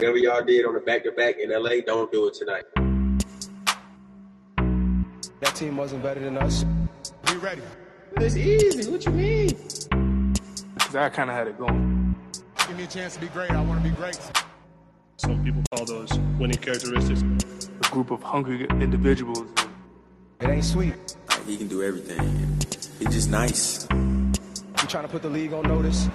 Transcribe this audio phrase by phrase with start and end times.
[0.00, 2.64] Whatever y'all did on the back to back in LA, don't do it tonight.
[5.40, 6.64] That team wasn't better than us.
[7.28, 7.60] We ready.
[8.16, 8.90] It's easy.
[8.90, 9.48] What you mean?
[10.72, 12.16] Because I kind of had it going.
[12.66, 13.50] Give me a chance to be great.
[13.50, 14.18] I want to be great.
[15.18, 17.22] Some people call those winning characteristics.
[17.84, 19.46] A group of hungry individuals.
[20.40, 20.94] It ain't sweet.
[21.46, 22.58] He can do everything.
[22.98, 23.86] He's just nice.
[23.90, 26.08] You trying to put the league on notice?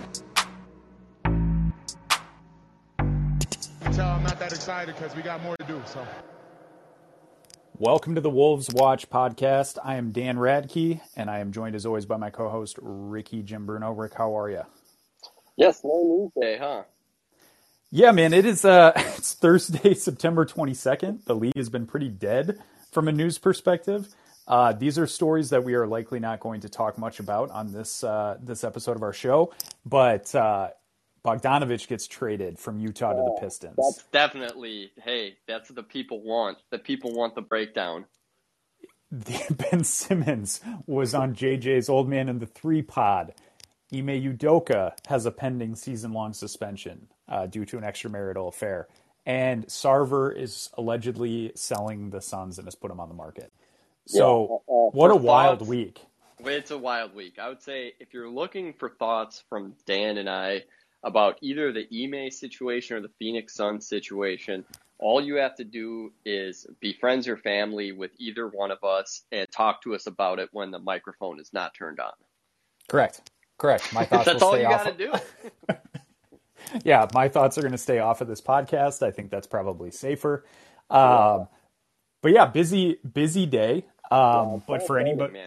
[4.66, 5.80] Excited because we got more to do.
[5.86, 6.04] So.
[7.78, 9.78] Welcome to the Wolves Watch podcast.
[9.84, 13.68] I am Dan Radke, and I am joined as always by my co-host Rikki Jim
[13.68, 13.92] Bruno.
[13.92, 14.64] Rick, how are you?
[15.56, 16.82] Yes, no news day, huh?
[17.92, 18.66] Yeah, man, it is.
[18.66, 21.22] Uh, it's Thursday, September twenty second.
[21.26, 22.58] The league has been pretty dead
[22.92, 24.08] from a news perspective.
[24.48, 27.72] Uh, these are stories that we are likely not going to talk much about on
[27.72, 29.54] this uh, this episode of our show,
[29.86, 30.70] but uh,
[31.26, 33.76] Bogdanovich gets traded from Utah to the Pistons.
[33.78, 36.60] That's definitely, hey, that's what the people want.
[36.70, 38.06] The people want the breakdown.
[39.12, 43.34] Ben Simmons was on JJ's Old Man and the Three Pod.
[43.94, 48.88] Ime Udoka has a pending season long suspension uh, due to an extramarital affair.
[49.26, 53.52] And Sarver is allegedly selling the Suns and has put them on the market.
[54.06, 56.02] So, Yeah, uh, what a for wild week.
[56.40, 57.40] It's a wild week.
[57.40, 60.64] I would say if you're looking for thoughts from Dan and I
[61.06, 64.66] about either the Ime situation or the Phoenix Suns situation,
[65.00, 69.22] all you have to do is be friends or family with either one of us
[69.32, 72.12] and talk to us about it when the microphone is not turned on.
[72.90, 73.30] Correct.
[73.58, 73.94] Correct.
[73.94, 75.24] My thoughts That's will all stay That's all you got
[75.68, 75.78] to do.
[76.84, 79.06] yeah, my thoughts are going to stay off of this podcast.
[79.06, 80.46] I think that's probably safer.
[80.90, 81.48] Um,
[82.22, 83.86] but yeah, busy, busy day.
[84.12, 85.46] Um, but for anybody,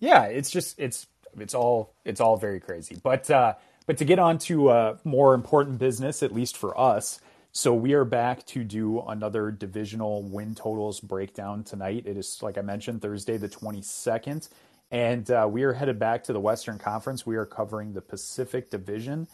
[0.00, 1.06] yeah, it's just it's
[1.38, 2.98] it's all it's all very crazy.
[3.02, 3.54] But uh,
[3.86, 7.20] but to get on to uh, more important business, at least for us.
[7.52, 12.04] So we are back to do another divisional win totals breakdown tonight.
[12.06, 14.48] It is like I mentioned Thursday the twenty second,
[14.90, 17.24] and uh, we are headed back to the Western Conference.
[17.24, 19.28] We are covering the Pacific Division.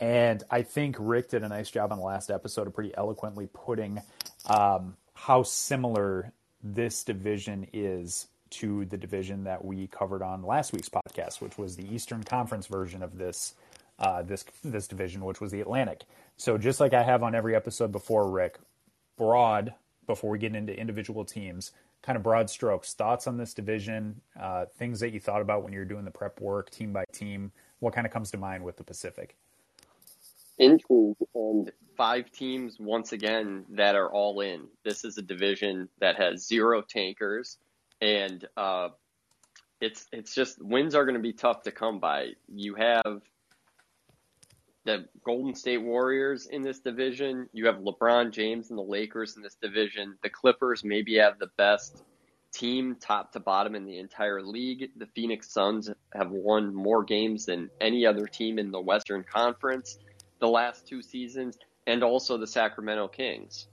[0.00, 3.48] And I think Rick did a nice job on the last episode of pretty eloquently
[3.52, 4.00] putting
[4.46, 10.88] um, how similar this division is to the division that we covered on last week's
[10.88, 13.54] podcast, which was the Eastern Conference version of this
[14.02, 16.02] uh, this this division, which was the Atlantic.
[16.36, 18.58] So just like I have on every episode before, Rick,
[19.16, 19.74] broad
[20.06, 24.66] before we get into individual teams, kind of broad strokes, thoughts on this division, uh,
[24.76, 27.52] things that you thought about when you were doing the prep work, team by team.
[27.78, 29.36] What kind of comes to mind with the Pacific?
[30.58, 34.66] intrigue and five teams once again that are all in.
[34.84, 37.58] This is a division that has zero tankers,
[38.00, 38.90] and uh,
[39.80, 42.32] it's it's just wins are going to be tough to come by.
[42.48, 43.22] You have
[44.84, 47.48] the Golden State Warriors in this division.
[47.52, 50.16] You have LeBron James and the Lakers in this division.
[50.22, 52.02] The Clippers maybe have the best
[52.52, 54.90] team top to bottom in the entire league.
[54.96, 59.98] The Phoenix Suns have won more games than any other team in the Western Conference
[60.42, 61.56] the last two seasons,
[61.86, 63.68] and also the Sacramento Kings.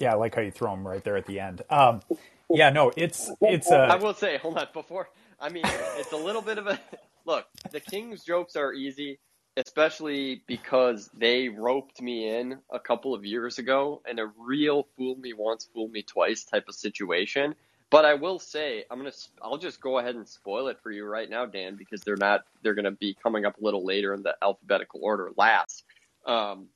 [0.00, 1.62] Yeah, I like how you throw them right there at the end.
[1.70, 2.02] Um,
[2.50, 5.08] yeah, no, it's it's uh, I will say, hold on, before
[5.40, 5.62] I mean,
[5.96, 6.78] it's a little bit of a
[7.24, 7.46] look.
[7.70, 9.20] The Kings jokes are easy,
[9.56, 15.16] especially because they roped me in a couple of years ago in a real fool
[15.16, 17.54] me once, fool me twice type of situation.
[17.88, 21.04] But I will say, I'm gonna, I'll just go ahead and spoil it for you
[21.04, 24.22] right now, Dan, because they're not, they're gonna be coming up a little later in
[24.22, 25.30] the alphabetical order.
[25.36, 25.84] Last,
[26.26, 26.66] um,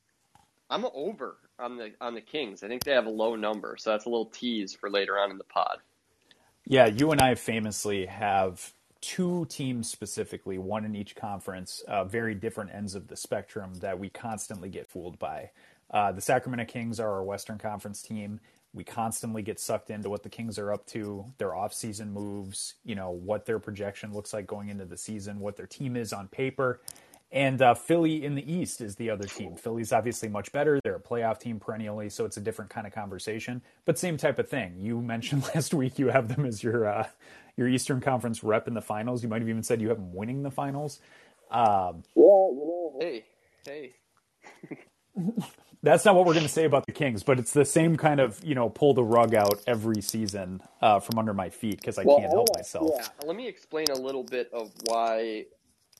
[0.71, 2.63] I'm over on the on the Kings.
[2.63, 5.33] I think they have a low number, so that's a little tease for later on
[5.33, 5.79] in the pod.
[6.65, 12.35] Yeah, you and I famously have two teams specifically, one in each conference, uh, very
[12.35, 15.51] different ends of the spectrum that we constantly get fooled by.
[15.91, 18.41] Uh, the Sacramento Kings are our Western Conference team.
[18.73, 22.95] We constantly get sucked into what the Kings are up to, their off-season moves, you
[22.95, 26.29] know, what their projection looks like going into the season, what their team is on
[26.29, 26.81] paper.
[27.33, 29.55] And uh, Philly in the East is the other team.
[29.55, 30.81] Philly's obviously much better.
[30.83, 33.63] They're a playoff team perennially, so it's a different kind of conversation.
[33.85, 34.75] But same type of thing.
[34.79, 37.09] You mentioned last week you have them as your uh,
[37.61, 39.23] your Eastern Conference rep in the finals.
[39.23, 40.99] You might have even said you have them winning the finals.
[41.51, 43.25] Um, Yeah, you know, hey,
[43.65, 43.93] hey.
[45.83, 48.21] that's not what we're going to say about the Kings, but it's the same kind
[48.21, 51.99] of you know pull the rug out every season uh, from under my feet because
[51.99, 52.91] I can't help hold myself.
[52.95, 55.47] Yeah, let me explain a little bit of why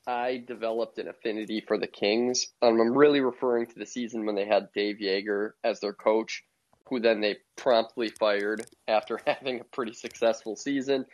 [0.07, 2.47] I developed an affinity for the Kings.
[2.61, 6.43] Um, I'm really referring to the season when they had Dave Joerger as their coach,
[6.87, 11.05] who then they promptly fired after having a pretty successful season.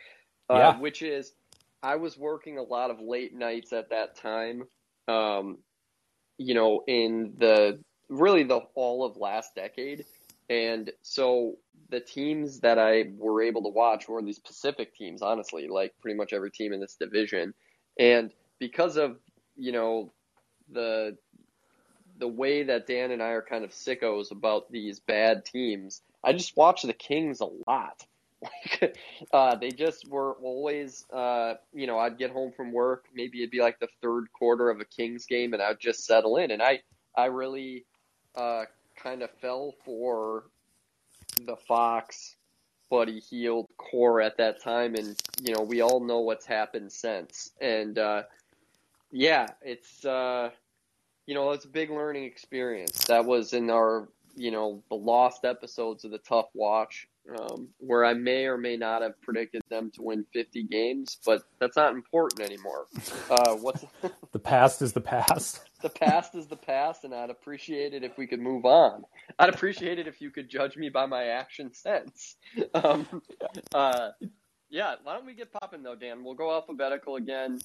[0.48, 1.32] Uh, Which is,
[1.82, 4.64] I was working a lot of late nights at that time.
[5.06, 5.58] Um,
[6.38, 10.04] you know, in the really the all of last decade.
[10.48, 11.56] And so
[11.90, 16.16] the teams that I were able to watch were these Pacific teams, honestly, like pretty
[16.16, 17.54] much every team in this division.
[17.98, 19.18] And because of,
[19.56, 20.12] you know,
[20.70, 21.16] the
[22.18, 26.32] the way that Dan and I are kind of sickos about these bad teams, I
[26.32, 28.04] just watch the Kings a lot.
[29.32, 33.50] Uh, they just were always, uh, you know, I'd get home from work, maybe it'd
[33.50, 36.52] be like the third quarter of a Kings game, and I'd just settle in.
[36.52, 36.80] And I,
[37.16, 37.84] I really
[38.36, 38.64] uh,
[38.96, 40.44] kind of fell for
[41.46, 42.36] the Fox,
[42.90, 47.50] Buddy Hield core at that time, and you know, we all know what's happened since.
[47.60, 48.22] And uh,
[49.10, 50.50] yeah, it's uh,
[51.26, 53.04] you know, it's a big learning experience.
[53.04, 58.04] That was in our, you know, the lost episodes of the Tough Watch, um, where
[58.04, 61.94] I may or may not have predicted them to win 50 games, but that's not
[61.94, 62.86] important anymore.
[63.30, 63.84] Uh, what's
[64.32, 65.60] the past is the past.
[65.82, 69.04] the past is the past, and I'd appreciate it if we could move on.
[69.38, 72.36] I'd appreciate it if you could judge me by my action sense.
[72.72, 73.22] Um,
[73.74, 74.10] uh,
[74.70, 76.24] yeah, why don't we get popping though, Dan?
[76.24, 77.58] We'll go alphabetical again,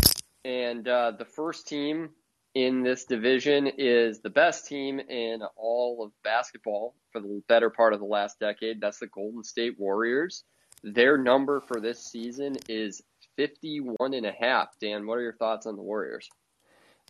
[0.43, 2.09] and uh, the first team
[2.55, 7.93] in this division is the best team in all of basketball for the better part
[7.93, 8.79] of the last decade.
[8.79, 10.43] That's the Golden State Warriors.
[10.83, 13.01] Their number for this season is
[13.37, 14.67] 51 and a half.
[14.79, 16.29] Dan, what are your thoughts on the Warriors?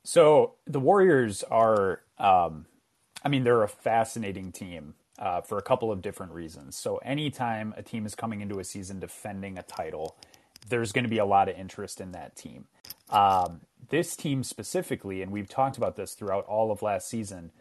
[0.03, 2.65] So the Warriors are, um,
[3.23, 6.75] I mean, they're a fascinating team uh, for a couple of different reasons.
[6.77, 10.17] So anytime a team is coming into a season defending a title,
[10.69, 12.65] there's going to be a lot of interest in that team.
[13.09, 17.51] Um, this team specifically, and we've talked about this throughout all of last season,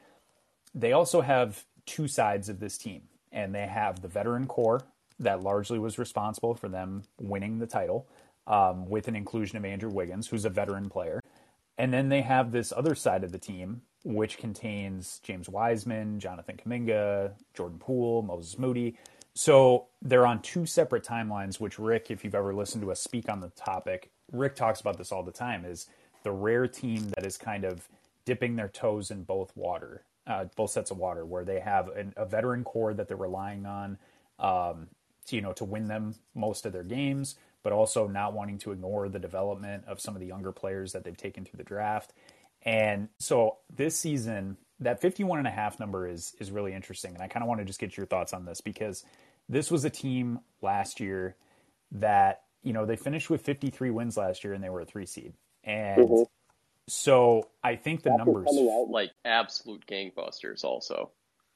[0.74, 3.02] they also have two sides of this team.
[3.30, 4.82] And they have the veteran core
[5.18, 8.06] that largely was responsible for them winning the title,
[8.46, 11.22] um, with an inclusion of Andrew Wiggins, who's a veteran player.
[11.78, 16.58] And then they have this other side of the team, which contains James Wiseman, Jonathan
[16.58, 18.98] Kuminga, Jordan Poole, Moses Moody.
[19.34, 23.30] So they're on two separate timelines, which Rick, if you've ever listened to us speak
[23.30, 25.88] on the topic, Rick talks about this all the time, is
[26.22, 27.88] the rare team that is kind of
[28.24, 32.12] dipping their toes in both water, uh, both sets of water, where they have an,
[32.16, 33.98] a veteran core that they're relying on,
[34.38, 34.88] um,
[35.26, 38.72] to, you know, to win them most of their games, but also not wanting to
[38.72, 42.12] ignore the development of some of the younger players that they've taken through the draft.
[42.64, 47.14] And so this season, that 51 and a half number is is really interesting.
[47.14, 49.04] And I kind of want to just get your thoughts on this because
[49.48, 51.36] this was a team last year
[51.92, 55.06] that, you know, they finished with 53 wins last year and they were a three
[55.06, 55.34] seed.
[55.64, 56.22] And mm-hmm.
[56.88, 58.48] so I think the After numbers
[58.88, 61.10] like absolute gangbusters also.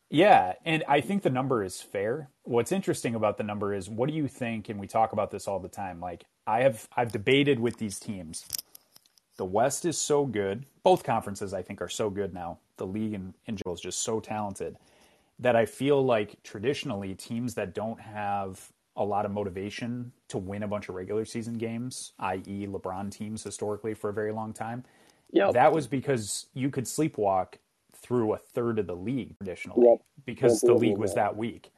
[0.09, 2.29] Yeah, and I think the number is fair.
[2.45, 5.49] What's interesting about the number is what do you think and we talk about this
[5.49, 6.01] all the time.
[6.01, 8.47] Like I have I've debated with these teams.
[9.37, 10.65] The West is so good.
[10.83, 12.59] Both conferences I think are so good now.
[12.77, 14.77] The league in, in general is just so talented
[15.39, 20.63] that I feel like traditionally teams that don't have a lot of motivation to win
[20.63, 24.85] a bunch of regular season games, i.e., LeBron teams historically for a very long time.
[25.33, 25.53] Yep.
[25.53, 27.55] That was because you could sleepwalk
[27.95, 30.01] through a third of the league traditionally yep.
[30.25, 31.71] because the league was that weak.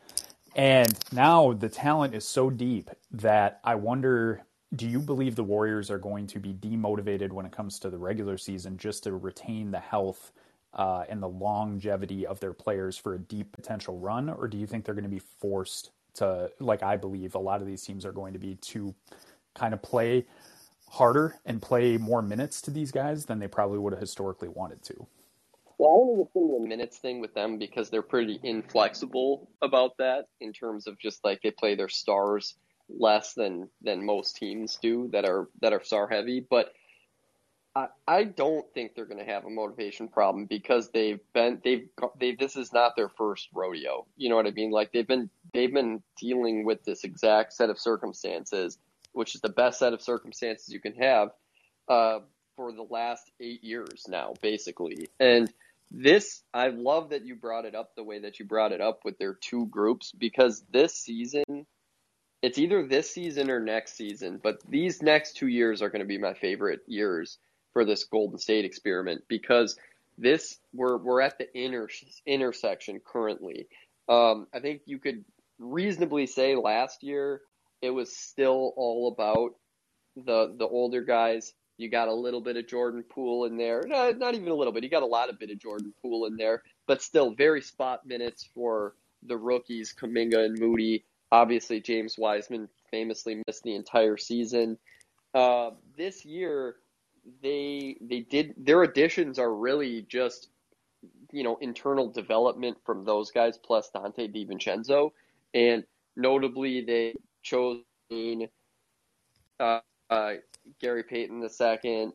[0.54, 4.42] And now the talent is so deep that I wonder
[4.74, 7.96] do you believe the Warriors are going to be demotivated when it comes to the
[7.96, 10.32] regular season just to retain the health
[10.74, 14.28] uh, and the longevity of their players for a deep potential run?
[14.28, 17.60] Or do you think they're going to be forced to like I believe a lot
[17.60, 18.94] of these teams are going to be to
[19.54, 20.26] kind of play
[20.90, 24.82] harder and play more minutes to these guys than they probably would have historically wanted
[24.82, 25.06] to.
[25.78, 29.96] Well, I don't think it's a minutes thing with them because they're pretty inflexible about
[29.98, 32.56] that in terms of just like they play their stars
[32.88, 36.44] less than than most teams do that are that are star heavy.
[36.48, 36.72] But
[38.06, 42.34] I, don't think they're going to have a motivation problem because they've been they've they
[42.34, 44.06] this is not their first rodeo.
[44.16, 44.70] You know what I mean?
[44.70, 48.78] Like they've been they've been dealing with this exact set of circumstances,
[49.12, 51.30] which is the best set of circumstances you can have
[51.88, 52.20] uh,
[52.56, 55.08] for the last eight years now, basically.
[55.20, 55.52] And
[55.90, 59.04] this, I love that you brought it up the way that you brought it up
[59.04, 61.66] with their two groups because this season,
[62.42, 66.06] it's either this season or next season, but these next two years are going to
[66.06, 67.38] be my favorite years
[67.72, 69.76] for this Golden State experiment because
[70.16, 71.88] this we're we're at the inter,
[72.26, 73.68] intersection currently.
[74.08, 75.24] Um, I think you could
[75.58, 77.42] reasonably say last year
[77.82, 79.54] it was still all about
[80.16, 81.54] the the older guys.
[81.76, 84.72] You got a little bit of Jordan Poole in there, no, not even a little
[84.72, 84.82] bit.
[84.82, 88.04] You got a lot of bit of Jordan Poole in there, but still very spot
[88.04, 91.04] minutes for the rookies, Kuminga and Moody.
[91.30, 94.78] Obviously, James Wiseman famously missed the entire season.
[95.34, 96.76] Uh, this year,
[97.42, 100.48] they they did their additions are really just
[101.32, 105.12] you know, internal development from those guys plus Donte DiVincenzo.
[105.54, 105.84] And
[106.16, 107.80] notably, they chose
[109.60, 109.80] uh,
[110.10, 110.32] uh,
[110.80, 112.08] Gary Payton II.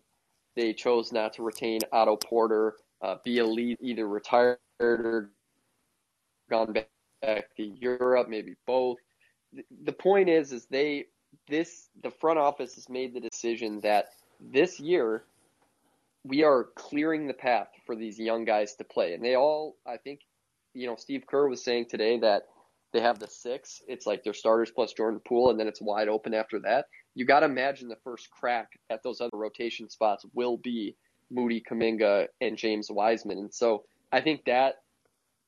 [0.55, 5.31] They chose not to retain Otto Porter, uh, Bjelica, either retired or
[6.49, 8.97] gone back to Europe, maybe both.
[9.83, 11.05] The point is, is they
[11.47, 14.09] this the front office has made the decision that
[14.51, 15.23] this year
[16.23, 19.97] we are clearing the path for these young guys to play, and they all, I
[19.97, 20.21] think,
[20.73, 22.43] you know, Steve Kerr was saying today that
[22.93, 23.81] they have the six.
[23.87, 26.85] It's like their starters plus Jordan Poole, and then it's wide open after that.
[27.15, 30.95] You got to imagine the first crack at those other rotation spots will be
[31.29, 34.82] Moody, Kuminga, and James Wiseman, and so I think that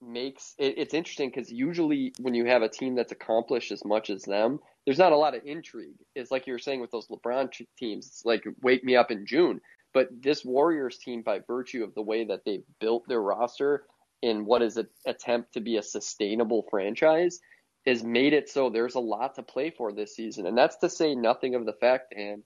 [0.02, 4.10] makes it, it's interesting because usually when you have a team that's accomplished as much
[4.10, 5.98] as them, there's not a lot of intrigue.
[6.16, 8.08] It's like you were saying with those LeBron teams.
[8.08, 9.62] It's like wake me up in June.
[9.94, 13.86] But this Warriors team, by virtue of the way that they've built their roster
[14.22, 17.40] in what is an attempt to be a sustainable franchise,
[17.86, 20.48] has made it so there's a lot to play for this season.
[20.48, 22.44] And that's to say nothing of the fact, Dan,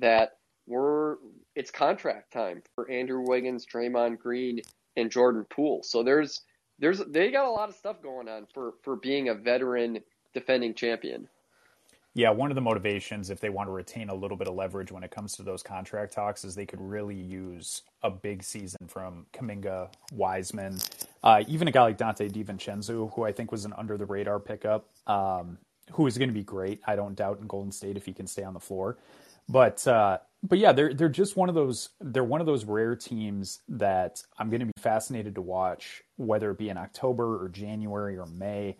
[0.00, 0.32] that
[0.66, 1.16] we're
[1.54, 4.60] it's contract time for Andrew Wiggins, Draymond Green,
[4.96, 5.82] and Jordan Poole.
[5.82, 6.42] So there's
[6.78, 10.00] there's they got a lot of stuff going on for for being a veteran
[10.34, 11.28] defending champion.
[12.14, 14.90] Yeah, one of the motivations, if they want to retain a little bit of leverage
[14.90, 18.88] when it comes to those contract talks, is they could really use a big season
[18.88, 20.78] from Kuminga, Wiseman,
[21.22, 24.40] uh, even a guy like Donte DiVincenzo, who I think was an under the radar
[24.40, 25.58] pickup, um,
[25.92, 26.80] who is going to be great.
[26.86, 28.96] I don't doubt in Golden State if he can stay on the floor.
[29.48, 32.94] But uh, but yeah, they're they're just one of those they're one of those rare
[32.94, 37.48] teams that I'm going to be fascinated to watch, whether it be in October or
[37.48, 38.76] January or May.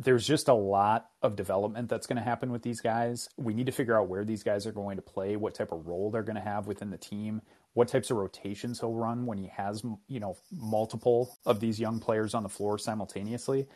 [0.00, 3.28] There's just a lot of development that's going to happen with these guys.
[3.36, 5.88] We need to figure out where these guys are going to play, what type of
[5.88, 7.42] role they're going to have within the team,
[7.74, 12.00] what types of rotations he'll run when he has you know multiple of these young
[12.00, 13.66] players on the floor simultaneously.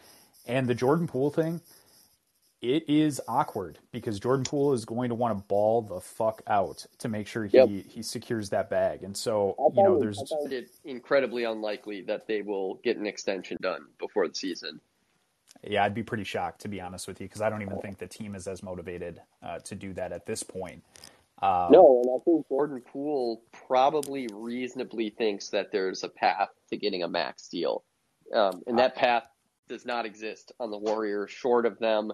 [0.46, 1.60] And the Jordan Poole thing,
[2.62, 6.86] it is awkward because Jordan Poole is going to want to ball the fuck out
[6.98, 7.68] to make sure he, yep.
[7.68, 9.02] he secures that bag.
[9.02, 10.18] And so, you know, there's.
[10.18, 14.80] I find it incredibly unlikely that they will get an extension done before the season.
[15.64, 17.98] Yeah, I'd be pretty shocked, to be honest with you, because I don't even think
[17.98, 20.82] the team is as motivated uh, to do that at this point.
[21.42, 26.76] Um, no, and I think Jordan Poole probably reasonably thinks that there's a path to
[26.76, 27.82] getting a max deal.
[28.32, 29.24] Um, and that path
[29.68, 32.12] does not exist on the Warriors, short of them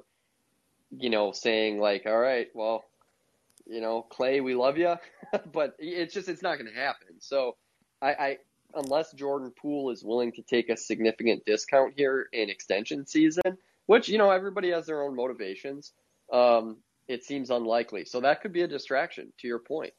[0.96, 2.84] you know, saying like, all right, well,
[3.66, 4.96] you know, Klay, we love you,
[5.52, 7.20] but it's just it's not going to happen.
[7.20, 7.56] So
[8.00, 8.38] I, I
[8.74, 14.08] unless Jordan Poole is willing to take a significant discount here in extension season, which
[14.08, 15.92] you know everybody has their own motivations.
[16.32, 18.04] Um, it seems unlikely.
[18.04, 19.32] So that could be a distraction.
[19.40, 19.92] To your point.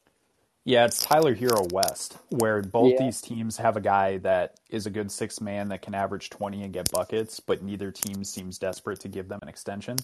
[0.65, 3.05] Yeah, it's Tyler Herro West, where both yeah.
[3.05, 6.63] these teams have a guy that is a good six man that can average 20
[6.63, 9.97] and get buckets, but neither team seems desperate to give them an extension.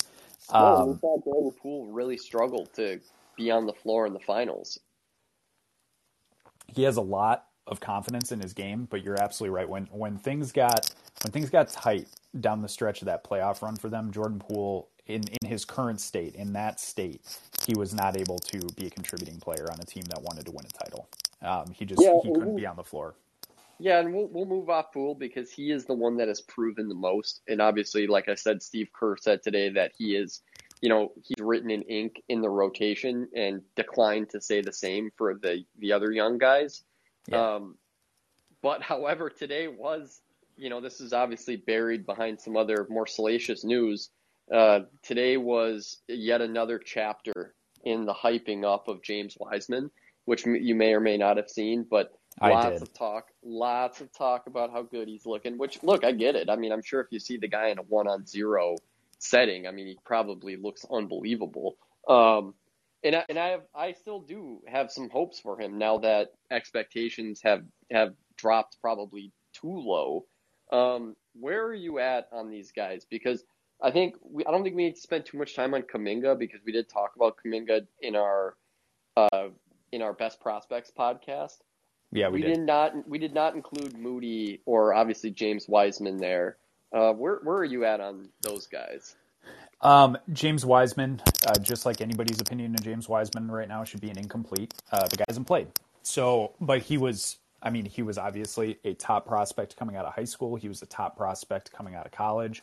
[0.51, 2.99] Well, um, Jordan Poole really struggled to
[3.35, 4.79] be on the floor in the finals.
[6.67, 9.67] He has a lot of confidence in his game, but you're absolutely right.
[9.67, 10.89] When when things got
[11.23, 12.07] when things got tight
[12.39, 16.01] down the stretch of that playoff run for them, Jordan Poole in, in his current
[16.01, 17.21] state, in that state,
[17.65, 20.51] he was not able to be a contributing player on a team that wanted to
[20.51, 21.07] win a title.
[21.41, 23.15] Um, he just yeah, he couldn't be on the floor.
[23.77, 26.87] Yeah, and we'll we'll move off Poole because he is the one that has proven
[26.87, 27.41] the most.
[27.47, 30.41] And obviously, like I said, Steve Kerr said today that he is,
[30.81, 35.11] you know, he's written in ink in the rotation and declined to say the same
[35.17, 36.83] for the the other young guys.
[37.27, 37.55] Yeah.
[37.55, 37.77] Um,
[38.61, 40.21] but however, today was,
[40.55, 44.09] you know, this is obviously buried behind some other more salacious news.
[44.53, 49.89] Uh, today was yet another chapter in the hyping up of James Wiseman,
[50.25, 52.11] which you may or may not have seen, but
[52.41, 55.57] lots of talk, lots of talk about how good he's looking.
[55.57, 56.49] Which, look, I get it.
[56.49, 58.77] I mean, I'm sure if you see the guy in a one-on-zero
[59.19, 61.77] setting, I mean, he probably looks unbelievable.
[62.07, 62.53] Um,
[63.03, 66.33] and I, and I have, I still do have some hopes for him now that
[66.51, 70.25] expectations have have dropped probably too low.
[70.71, 73.05] Um, where are you at on these guys?
[73.07, 73.43] Because
[73.81, 76.37] I think we, I don't think we need to spend too much time on Kuminga
[76.37, 78.55] because we did talk about Kuminga in our
[79.17, 79.49] uh,
[79.91, 81.57] in our best prospects podcast.
[82.11, 82.55] Yeah, we, we did.
[82.55, 82.59] did.
[82.61, 86.57] not we did not include Moody or obviously James Wiseman there.
[86.93, 89.15] Uh, where where are you at on those guys?
[89.81, 94.09] Um, James Wiseman, uh, just like anybody's opinion of James Wiseman right now, should be
[94.09, 94.73] an incomplete.
[94.91, 95.67] Uh, the guy hasn't played,
[96.01, 97.37] so but he was.
[97.61, 100.55] I mean, he was obviously a top prospect coming out of high school.
[100.55, 102.61] He was a top prospect coming out of college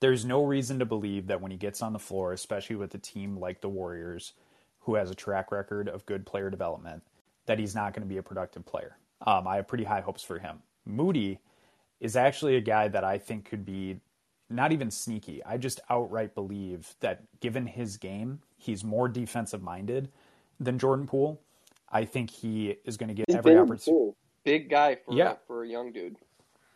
[0.00, 2.98] there's no reason to believe that when he gets on the floor, especially with a
[2.98, 4.32] team like the Warriors,
[4.80, 7.02] who has a track record of good player development,
[7.46, 8.96] that he's not going to be a productive player.
[9.26, 10.58] Um, I have pretty high hopes for him.
[10.84, 11.40] Moody
[12.00, 13.98] is actually a guy that I think could be
[14.50, 15.42] not even sneaky.
[15.44, 20.10] I just outright believe that given his game, he's more defensive minded
[20.60, 21.40] than Jordan Poole.
[21.90, 23.90] I think he is going to get He's every big, opportunity.
[23.90, 24.14] too.
[24.44, 25.34] Big guy for Yeah.
[25.46, 26.16] for a young dude.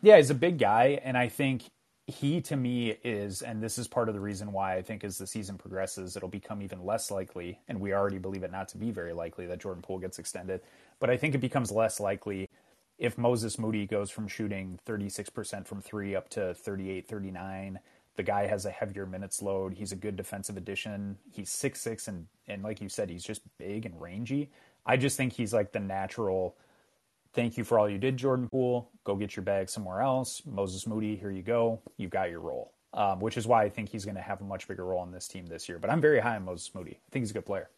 [0.01, 1.63] Yeah, he's a big guy, and I think
[2.11, 5.17] he to me is, and this is part of the reason why I think as
[5.17, 8.77] the season progresses, it'll become even less likely, and we already believe it not to
[8.77, 10.61] be very likely that Jordan Poole gets extended.
[10.99, 12.49] But I think it becomes less likely
[12.97, 17.79] if Moses Moody goes from shooting 36% from three up to 38, 39.
[18.15, 19.73] The guy has a heavier minutes load.
[19.73, 21.17] He's a good defensive addition.
[21.31, 24.51] He's six six and and like you said, he's just big and rangy.
[24.85, 26.55] I just think he's like the natural
[27.33, 28.91] thank you for all you did, Jordan Poole.
[29.03, 30.41] Go get your bag somewhere else.
[30.45, 31.81] Moses Moody, here you go.
[31.97, 32.73] You've got your role.
[32.93, 35.11] Um, which is why I think he's going to have a much bigger role in
[35.11, 35.79] this team this year.
[35.79, 36.91] But I'm very high on Moses Moody.
[36.91, 37.69] I think he's a good player.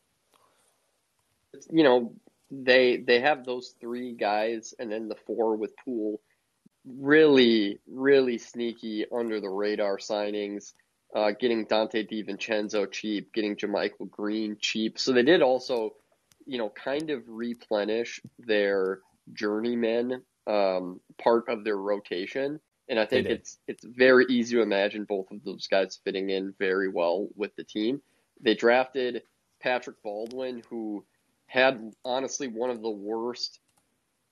[1.72, 2.14] you know
[2.52, 6.20] they they have those three guys and then the four with Poole
[6.86, 10.74] really really sneaky under the radar signings
[11.16, 15.96] uh, getting Donte DiVincenzo cheap getting JaMychal Green cheap so they did also
[16.46, 19.00] you know kind of replenish their
[19.32, 25.06] journeyman um, part of their rotation and I think it's it's very easy to imagine
[25.06, 28.02] both of those guys fitting in very well with the team
[28.42, 29.24] they drafted
[29.62, 31.06] Patrick Baldwin who
[31.54, 33.60] had honestly one of the worst,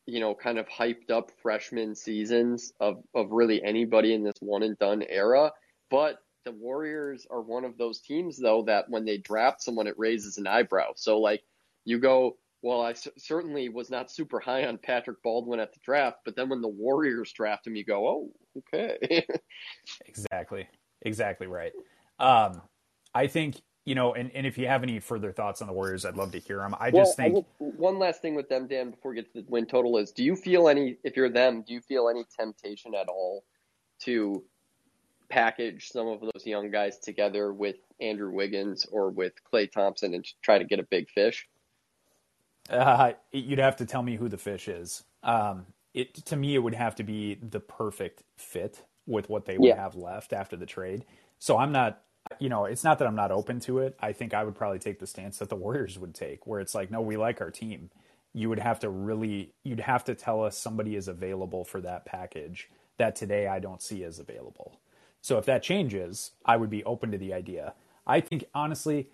[0.08, 4.64] you know, kind of hyped up freshman seasons of, of really anybody in this one
[4.64, 5.52] and done era.
[5.92, 10.00] But the Warriors are one of those teams, though, that when they draft someone, it
[10.00, 10.94] raises an eyebrow.
[10.96, 11.44] So, like,
[11.86, 15.80] you go, well, I c- certainly was not super high on Patrick Baldwin at the
[15.84, 19.26] draft, but then when the Warriors draft him, you go, oh, okay.
[20.06, 20.68] Exactly.
[21.04, 21.72] Exactly right.
[22.20, 22.62] Um,
[23.16, 26.06] I think, you know, and, and if you have any further thoughts on the Warriors,
[26.06, 26.76] I'd love to hear them.
[26.80, 29.34] I just well, I think, will- one last thing with them, Dan, before we get
[29.34, 30.98] to the win total is: Do you feel any?
[31.04, 33.44] If you're them, do you feel any temptation at all
[34.04, 34.44] to
[35.30, 40.24] package some of those young guys together with Andrew Wiggins or with Klay Thompson and
[40.44, 41.48] try to get a big fish?
[42.72, 45.04] Uh, you'd have to tell me who the fish is.
[45.24, 49.58] Um, it to me, it would have to be the perfect fit with what they
[49.58, 49.76] would Yeah.
[49.76, 51.06] have left after the trade.
[51.40, 52.02] So I'm not,
[52.40, 53.98] you know, it's not that I'm not open to it.
[54.00, 56.74] I think I would probably take the stance that the Warriors would take, where it's
[56.74, 57.90] like, no, we like our team.
[58.34, 62.06] You would have to really, you'd have to tell us somebody is available for that
[62.06, 64.80] package that today I don't see as available.
[65.22, 67.74] So if that changes, I would be open to the idea.
[68.08, 69.10] I think honestly,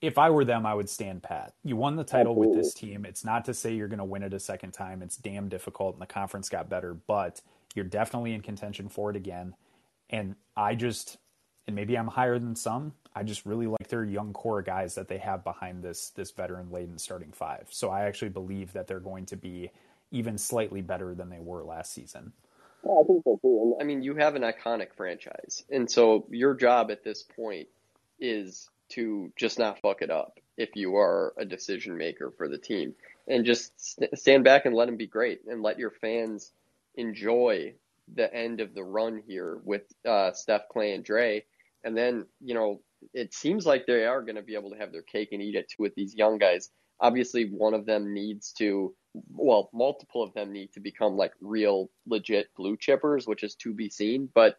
[0.00, 1.52] if I were them, I would stand pat.
[1.62, 3.04] You won the title with this team.
[3.04, 5.02] It's not to say you're going to win it a second time.
[5.02, 7.40] It's damn difficult, and the conference got better, but
[7.74, 9.54] you're definitely in contention for it again.
[10.08, 11.18] And I just,
[11.66, 12.94] and maybe I'm higher than some.
[13.14, 16.70] I just really like their young core guys that they have behind this this veteran
[16.70, 17.68] laden starting five.
[17.70, 19.70] So I actually believe that they're going to be
[20.10, 22.32] even slightly better than they were last season.
[22.84, 23.60] I think so too.
[23.62, 27.68] And I mean, you have an iconic franchise, and so your job at this point
[28.20, 32.58] is to just not fuck it up if you are a decision maker for the
[32.58, 32.94] team,
[33.28, 36.52] and just st- stand back and let them be great, and let your fans
[36.94, 37.74] enjoy
[38.14, 41.44] the end of the run here with uh, Steph, Klay, and Dre,
[41.84, 42.80] and then you know
[43.12, 45.54] it seems like they are going to be able to have their cake and eat
[45.54, 46.70] it too with these young guys.
[47.00, 48.94] Obviously, one of them needs to,
[49.34, 53.74] well, multiple of them need to become like real, legit blue chippers, which is to
[53.74, 54.28] be seen.
[54.34, 54.58] But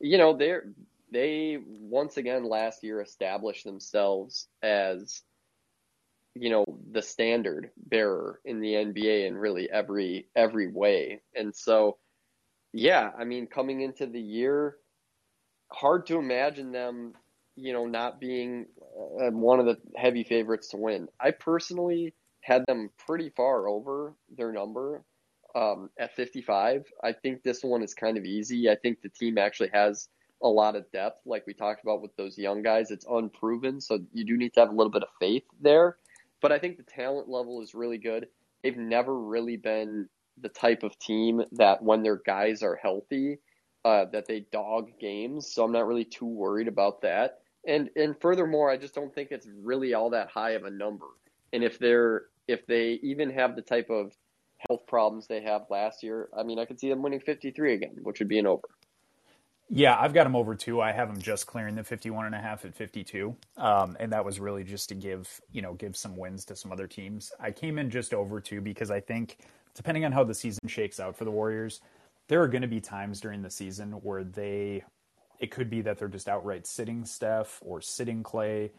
[0.00, 0.64] you know, they're
[1.12, 5.22] they once again last year established themselves as
[6.34, 11.20] you know the standard bearer in the NBA in really every every way.
[11.34, 11.98] And so
[12.72, 14.76] yeah, I mean coming into the year
[15.72, 17.14] hard to imagine them,
[17.56, 18.66] you know, not being
[19.20, 21.08] uh, one of the heavy favorites to win.
[21.20, 25.04] I personally had them pretty far over their number
[25.54, 26.84] um, at 55.
[27.02, 28.70] I think this one is kind of easy.
[28.70, 30.08] I think the team actually has
[30.42, 32.90] a lot of depth, like we talked about with those young guys.
[32.90, 35.96] It's unproven, so you do need to have a little bit of faith there.
[36.40, 38.28] But I think the talent level is really good.
[38.62, 40.08] They've never really been
[40.40, 43.38] the type of team that when their guys are healthy,
[43.84, 45.52] uh, that they dog games.
[45.52, 47.40] So I'm not really too worried about that.
[47.66, 51.06] And and furthermore, I just don't think it's really all that high of a number.
[51.52, 54.12] And if they're if they even have the type of
[54.68, 57.96] health problems they have last year, I mean, I could see them winning 53 again,
[58.02, 58.68] which would be an over.
[59.70, 60.80] Yeah, I've got them over two.
[60.80, 63.36] I have them just clearing the 51 and a half at 52.
[63.58, 66.72] Um, and that was really just to give, you know, give some wins to some
[66.72, 67.32] other teams.
[67.38, 69.38] I came in just over two because I think
[69.74, 71.82] depending on how the season shakes out for the Warriors,
[72.28, 74.84] there are going to be times during the season where they,
[75.38, 78.70] it could be that they're just outright sitting Steph or sitting Klay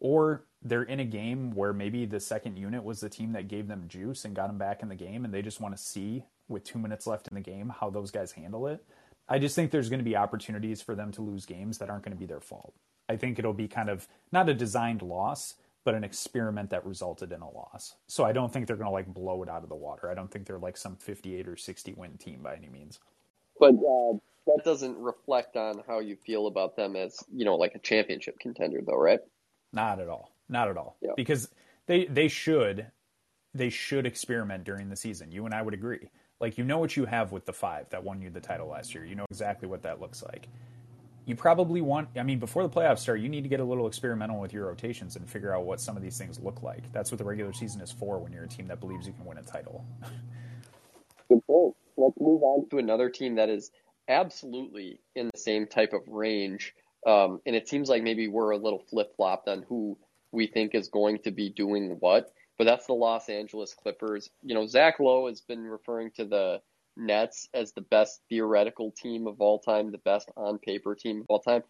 [0.00, 3.68] or they're in a game where maybe the second unit was the team that gave
[3.68, 6.24] them juice and got them back in the game, and they just want to see
[6.48, 8.82] with two minutes left in the game how those guys handle it.
[9.30, 12.02] I just think there's going to be opportunities for them to lose games that aren't
[12.02, 12.74] going to be their fault.
[13.08, 17.32] I think it'll be kind of not a designed loss, but an experiment that resulted
[17.32, 17.94] in a loss.
[18.08, 20.10] So I don't think they're going to like blow it out of the water.
[20.10, 22.98] I don't think they're like some 58 or 60 win team by any means.
[23.58, 27.74] But uh, that doesn't reflect on how you feel about them as you know like
[27.74, 29.20] a championship contender, though, right?
[29.72, 30.32] Not at all.
[30.48, 30.96] Not at all.
[31.00, 31.12] Yeah.
[31.16, 31.48] Because
[31.86, 32.86] they they should
[33.54, 35.30] they should experiment during the season.
[35.30, 36.10] You and I would agree.
[36.40, 38.94] Like you know what you have with the five that won you the title last
[38.94, 39.04] year.
[39.04, 40.48] You know exactly what that looks like.
[41.26, 43.86] You probably want I mean before the playoffs start, you need to get a little
[43.86, 46.90] experimental with your rotations and figure out what some of these things look like.
[46.92, 49.26] That's what the regular season is for when you're a team that believes you can
[49.26, 49.84] win a title.
[51.28, 51.74] Good point.
[51.96, 53.70] Let's move on to another team that is
[54.08, 56.74] absolutely in the same type of range.
[57.06, 59.96] Um, and it seems like maybe we're a little flip flopped on who
[60.32, 62.32] we think is going to be doing what.
[62.60, 64.28] But that's the Los Angeles Clippers.
[64.42, 66.60] You know, Zach Lowe has been referring to the
[66.94, 71.26] Nets as the best theoretical team of all time, the best on paper team of
[71.30, 71.62] all time.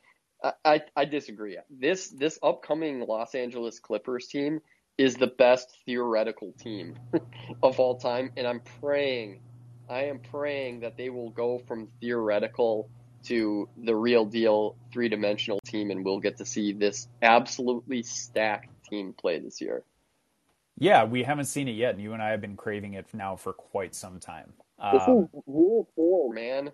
[0.43, 1.57] I, I, I disagree.
[1.71, 4.63] This this upcoming Los Angeles Clippers team
[4.99, 6.99] is the best theoretical team
[7.63, 9.43] of all time, and I'm praying,
[9.89, 12.91] I am praying that they will go from theoretical
[13.27, 18.71] to the real deal three dimensional team, and we'll get to see this absolutely stacked
[18.91, 19.85] team play this year.
[20.81, 23.37] Yeah, we haven't seen it yet, and you and I have been craving it now
[23.37, 24.55] for quite some time.
[24.93, 26.73] This Um, is year four, man.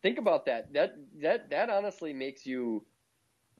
[0.00, 0.72] Think about that.
[0.72, 2.86] That that that honestly makes you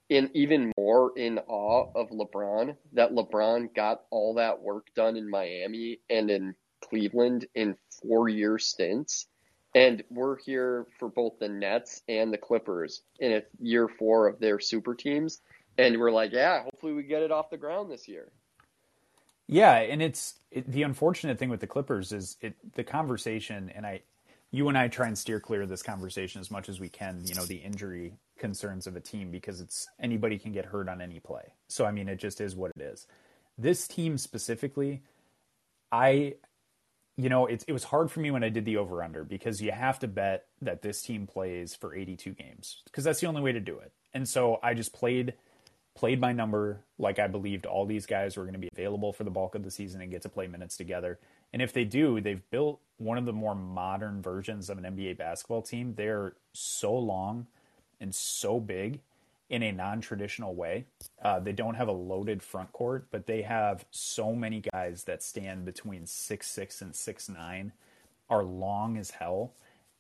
[0.09, 2.77] in even more in awe of LeBron.
[2.93, 8.57] That LeBron got all that work done in Miami and in Cleveland in four year
[8.57, 9.27] stints.
[9.75, 14.39] And we're here for both the Nets and the Clippers in a year four of
[14.39, 15.43] their super teams.
[15.77, 18.31] And we're like, yeah, hopefully we get it off the ground this year.
[19.49, 23.87] Yeah, and it's it, the unfortunate thing with the Clippers is it the conversation, and
[23.87, 24.03] I,
[24.51, 27.23] you and I try and steer clear of this conversation as much as we can.
[27.25, 31.01] You know, the injury concerns of a team because it's anybody can get hurt on
[31.01, 31.55] any play.
[31.67, 33.07] So I mean, it just is what it is.
[33.57, 35.03] This team specifically,
[35.91, 36.35] I,
[37.17, 39.63] you know, it it was hard for me when I did the over under because
[39.63, 43.41] you have to bet that this team plays for 82 games because that's the only
[43.41, 43.93] way to do it.
[44.13, 45.33] And so I just played
[45.99, 49.25] played my number like I believed all these guys were going to be available for
[49.25, 51.19] the bulk of the season and get to play minutes together.
[51.53, 55.19] And if they do, they've built one of the more modern versions of an NBA
[55.19, 55.95] basketball team.
[55.97, 57.49] They're so long
[58.01, 59.01] and so big
[59.51, 60.85] in a non-traditional way.
[61.21, 65.21] Uh, they don't have a loaded front court, but they have so many guys that
[65.21, 67.73] stand between six six and six nine,
[68.31, 69.53] are long as hell,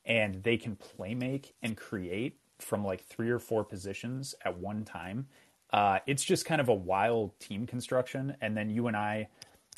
[0.05, 4.85] and they can play make and create from like three or four positions at one
[4.85, 5.27] time.
[5.73, 8.37] Uh, it's just kind of a wild team construction.
[8.41, 9.29] And then you and I,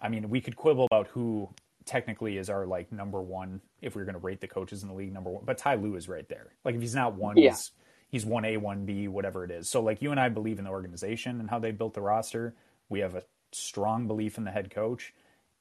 [0.00, 1.48] I mean, we could quibble about who
[1.84, 4.88] technically is our like number one if we are going to rate the coaches in
[4.88, 5.44] the league number one.
[5.44, 6.48] But Ty Lue is right there.
[6.64, 7.50] Like if he's not one, Yeah.
[7.50, 7.72] he's
[8.10, 9.68] he's one A, one B, whatever it is.
[9.68, 12.54] So like you and I believe in the organization and how they built the roster.
[12.88, 13.22] We have a
[13.52, 15.12] strong belief in the head coach.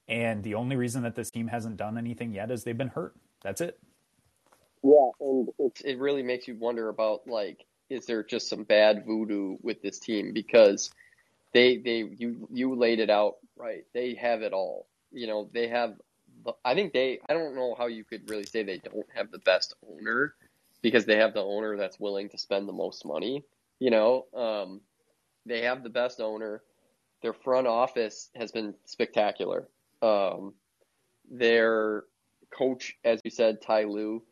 [0.07, 3.15] And the only reason that this team hasn't done anything yet is they've been hurt.
[3.43, 3.79] That's it.
[4.83, 9.05] Yeah, and it, it really makes you wonder about like, is there just some bad
[9.05, 10.33] voodoo with this team?
[10.33, 10.91] Because
[11.53, 13.85] they they you you laid it out right.
[13.93, 14.87] They have it all.
[15.11, 15.95] You know, they have.
[16.63, 17.19] I think they.
[17.27, 20.35] I don't know how you could really say they don't have the best owner,
[20.81, 23.43] because they have the owner that's willing to spend the most money.
[23.79, 24.81] You know, um,
[25.45, 26.61] they have the best owner.
[27.21, 29.67] Their front office has been spectacular.
[30.01, 30.53] Um,
[31.29, 32.03] their
[32.55, 34.23] coach, as you said, Ty Lue,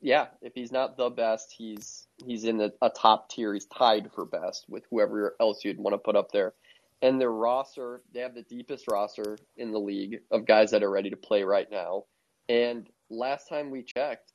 [0.00, 3.54] yeah, if he's not the best, he's he's in a, a top tier.
[3.54, 6.54] He's tied for best with whoever else you'd want to put up there.
[7.02, 10.90] And their roster, they have the deepest roster in the league of guys that are
[10.90, 12.04] ready to play right now.
[12.48, 14.32] And last time we checked,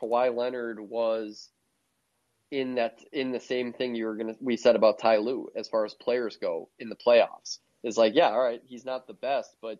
[0.00, 1.50] Kawhi Leonard was
[2.50, 5.68] in that in the same thing you were gonna we said about Ty Lue as
[5.68, 7.58] far as players go in the playoffs.
[7.82, 9.78] It's like, yeah, all right, he's not the best, but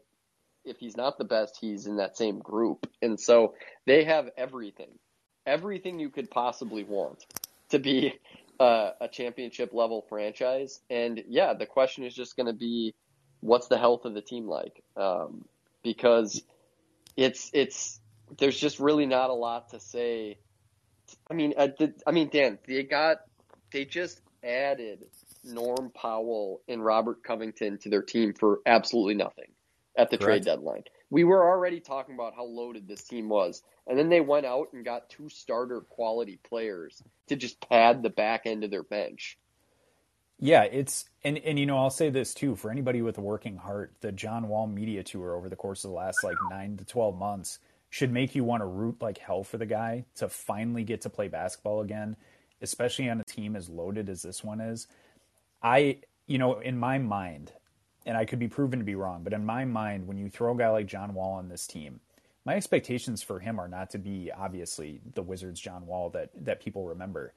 [0.64, 2.86] if he's not the best, he's in that same group.
[3.02, 3.54] And so
[3.86, 4.98] they have everything
[5.46, 7.24] everything you could possibly want
[7.70, 8.14] to be
[8.60, 10.80] uh, a championship level franchise.
[10.90, 12.94] And yeah, the question is just going to be,
[13.40, 14.82] what's the health of the team like?
[14.96, 15.44] Um,
[15.82, 16.42] because
[17.16, 18.00] it's it's
[18.38, 20.38] there's just really not a lot to say.
[21.30, 23.18] I mean, uh, the, I mean, Dan, they got
[23.72, 25.04] they just added
[25.44, 29.48] Norm Powell and Robert Covington to their team for absolutely nothing
[29.96, 30.44] at the Correct.
[30.44, 30.84] trade deadline.
[31.14, 34.72] We were already talking about how loaded this team was, and then they went out
[34.72, 39.38] and got two starter quality players to just pad the back end of their bench.
[40.40, 43.56] Yeah, it's and and you know I'll say this too for anybody with a working
[43.56, 46.84] heart, the John Wall media tour over the course of the last like nine to
[46.84, 50.82] twelve months should make you want to root like hell for the guy to finally
[50.82, 52.16] get to play basketball again,
[52.60, 54.88] especially on a team as loaded as this one is.
[55.62, 57.52] I you know in my mind,
[58.06, 60.54] and I could be proven to be wrong, but in my mind, when you throw
[60.54, 62.00] a guy like John Wall on this team,
[62.44, 66.60] my expectations for him are not to be obviously the Wizards John Wall that that
[66.60, 67.32] people remember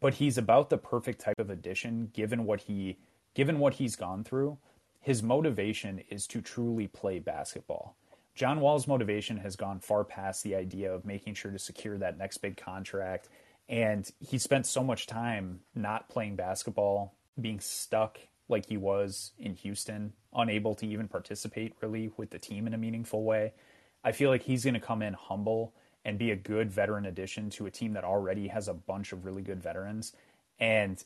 [0.00, 2.98] but he's about the perfect type of addition given what he
[3.34, 4.58] given what he's gone through.
[5.00, 7.94] His motivation is to truly play basketball.
[8.34, 12.18] John Wall's motivation has gone far past the idea of making sure to secure that
[12.18, 13.28] next big contract.
[13.68, 19.54] And he spent so much time not playing basketball, being stuck like he was in
[19.54, 23.52] Houston, unable to even participate really with the team in a meaningful way.
[24.04, 27.50] I feel like he's going to come in humble and be a good veteran addition
[27.50, 30.12] to a team that already has a bunch of really good veterans.
[30.60, 31.02] And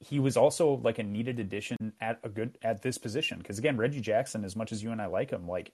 [0.00, 3.76] he was also like a needed addition at a good at this position because again,
[3.76, 5.72] Reggie Jackson, as much as you and I like him, like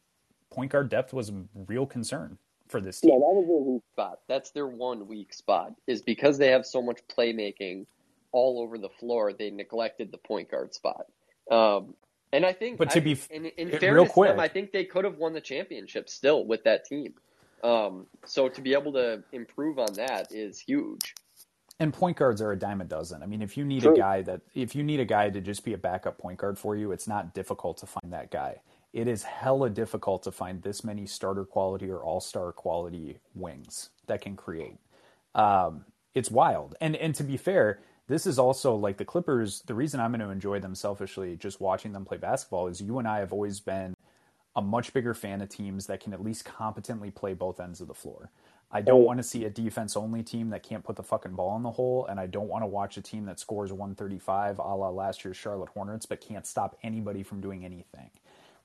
[0.50, 3.10] point guard depth was a real concern for this team.
[3.10, 4.18] Yeah, that was their weak spot.
[4.28, 7.86] That's their one weak spot is because they have so much playmaking
[8.32, 9.32] all over the floor.
[9.32, 11.06] They neglected the point guard spot.
[11.50, 11.94] Um,
[12.32, 14.48] and I think, but to I, be in, in real fairness quick, to them, I
[14.48, 17.14] think they could have won the championship still with that team.
[17.64, 21.14] Um, so to be able to improve on that is huge.
[21.80, 23.22] And point guards are a dime a dozen.
[23.22, 23.94] I mean, if you need True.
[23.94, 26.58] a guy that if you need a guy to just be a backup point guard
[26.58, 28.60] for you, it's not difficult to find that guy.
[28.92, 33.90] It is hella difficult to find this many starter quality or all star quality wings
[34.06, 34.78] that can create.
[35.34, 36.74] Um, it's wild.
[36.80, 39.62] And and to be fair, this is also like the Clippers.
[39.62, 42.98] The reason I'm going to enjoy them selfishly, just watching them play basketball, is you
[42.98, 43.94] and I have always been
[44.56, 47.86] a much bigger fan of teams that can at least competently play both ends of
[47.86, 48.30] the floor.
[48.70, 49.04] I don't oh.
[49.04, 51.70] want to see a defense only team that can't put the fucking ball in the
[51.70, 55.24] hole, and I don't want to watch a team that scores 135 a la last
[55.24, 58.10] year's Charlotte Hornets but can't stop anybody from doing anything.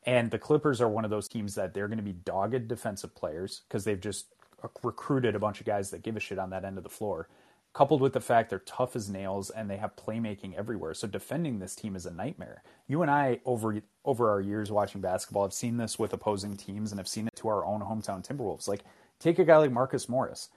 [0.06, 3.16] And the Clippers are one of those teams that they're going to be dogged defensive
[3.16, 4.26] players because they've just
[4.62, 6.90] uh, recruited a bunch of guys that give a shit on that end of the
[6.90, 7.30] floor,
[7.74, 10.94] coupled with the fact they're tough as nails and they have playmaking everywhere.
[10.94, 12.62] So defending this team is a nightmare.
[12.88, 16.92] You and I over over our years watching basketball have seen this with opposing teams
[16.92, 18.68] and have seen it to our own hometown Timberwolves.
[18.68, 18.84] Like
[19.20, 20.50] take a guy like Marcus Morris.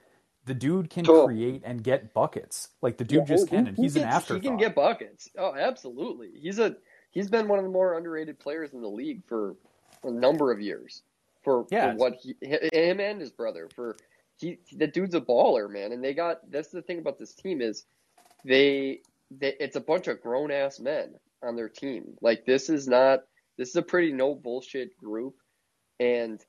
[0.44, 2.68] The dude can create and get buckets.
[2.80, 4.42] Like the dude just can, and he he's an afterthought.
[4.42, 5.28] He can get buckets.
[5.36, 6.30] Oh, absolutely.
[6.40, 6.76] He's a
[7.10, 9.56] he's been one of the more underrated players in the league for
[10.04, 11.02] a number of years.
[11.42, 11.92] For, Yeah.
[11.92, 13.96] for what he him and his brother for
[14.38, 15.92] he the dude's a baller, man.
[15.92, 17.84] And they got that's the thing about this team is
[18.44, 22.16] they, they it's a bunch of grown ass men on their team.
[22.20, 23.20] Like this is not
[23.56, 25.36] this is a pretty no bullshit group,
[25.98, 26.40] and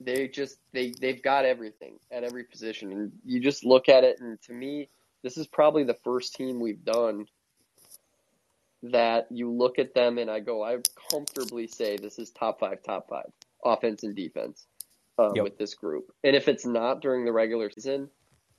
[0.00, 4.20] they just they they've got everything at every position, and you just look at it,
[4.20, 4.88] and to me,
[5.22, 7.26] this is probably the first team we've done
[8.82, 10.76] that you look at them and I go, I
[11.10, 13.30] comfortably say this is top five, top five,
[13.64, 14.66] offense and defense
[15.18, 15.44] uh, Yep.
[15.44, 16.12] with this group.
[16.22, 18.10] And if it's not during the regular season,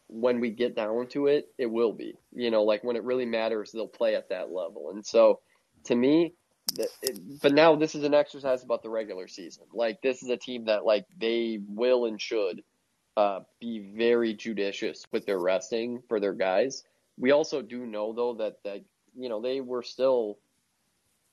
[0.08, 2.16] when we get down to it, it will be.
[2.34, 4.92] You know, like when it really matters, they'll play at that level.
[4.92, 5.40] And so,
[5.86, 6.34] to me,
[6.78, 9.66] it, but now this is an exercise about the regular season.
[9.74, 12.64] Like this is a team that like they will and should
[13.18, 16.84] uh, be very judicious with their resting for their guys.
[17.18, 18.84] We also do know though that that
[19.16, 20.38] you know they were still,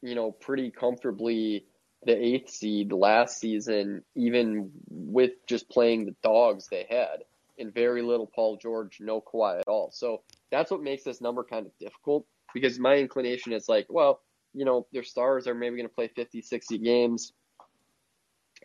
[0.01, 1.67] you know, pretty comfortably
[2.05, 7.25] the eighth seed last season, even with just playing the dogs they had,
[7.59, 9.91] and very little Paul George, no Kawhi at all.
[9.93, 14.21] So that's what makes this number kind of difficult because my inclination is like, well,
[14.55, 17.33] you know, their stars are maybe going to play 50, 60 games.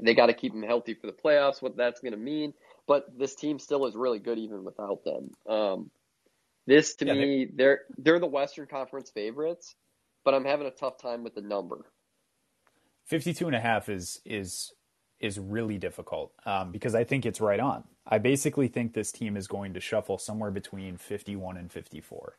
[0.01, 2.53] They got to keep them healthy for the playoffs, what that's going to mean.
[2.87, 5.31] But this team still is really good even without them.
[5.47, 5.91] Um,
[6.65, 9.75] this to Yeah, me, they're they're the Western Conference favorites,
[10.23, 11.85] but I'm having a tough time with the number.
[13.07, 14.73] 52 and a half is is
[15.19, 17.83] is really difficult um, because I think it's right on.
[18.05, 22.37] I basically think this team is going to shuffle somewhere between 51 and 54.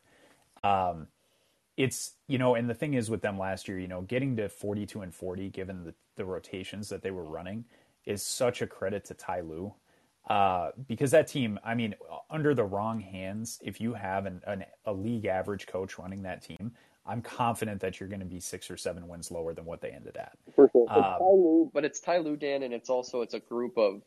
[0.63, 1.07] Um,
[1.75, 4.47] it's you know, and the thing is with them last year, you know, getting to
[4.47, 7.65] 42 and 40, given the, the rotations that they were running,
[8.05, 9.73] is such a credit to Ty Lue.
[10.29, 11.95] Uh, because that team, I mean,
[12.29, 16.43] under the wrong hands, if you have an, an, a league average coach running that
[16.43, 16.71] team,
[17.09, 19.89] I'm confident that you're going to be six or seven wins lower than what they
[19.89, 20.37] ended at.
[20.55, 20.83] For sure.
[20.83, 24.01] It's Um, Ty but it's Ty Lue, Dan, and it's also it's a group of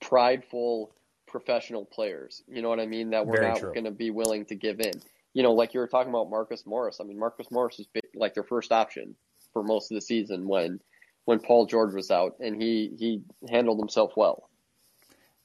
[0.00, 0.92] prideful
[1.26, 2.42] professional players.
[2.46, 3.10] You know what I mean?
[3.10, 4.92] That we're not going to be willing to give in.
[5.32, 6.98] You know, like you were talking about Marcus Morris.
[7.00, 9.16] I mean, Marcus Morris was big, like their first option
[9.54, 10.78] for most of the season when
[11.24, 14.50] when Paul George was out, and he he handled himself well.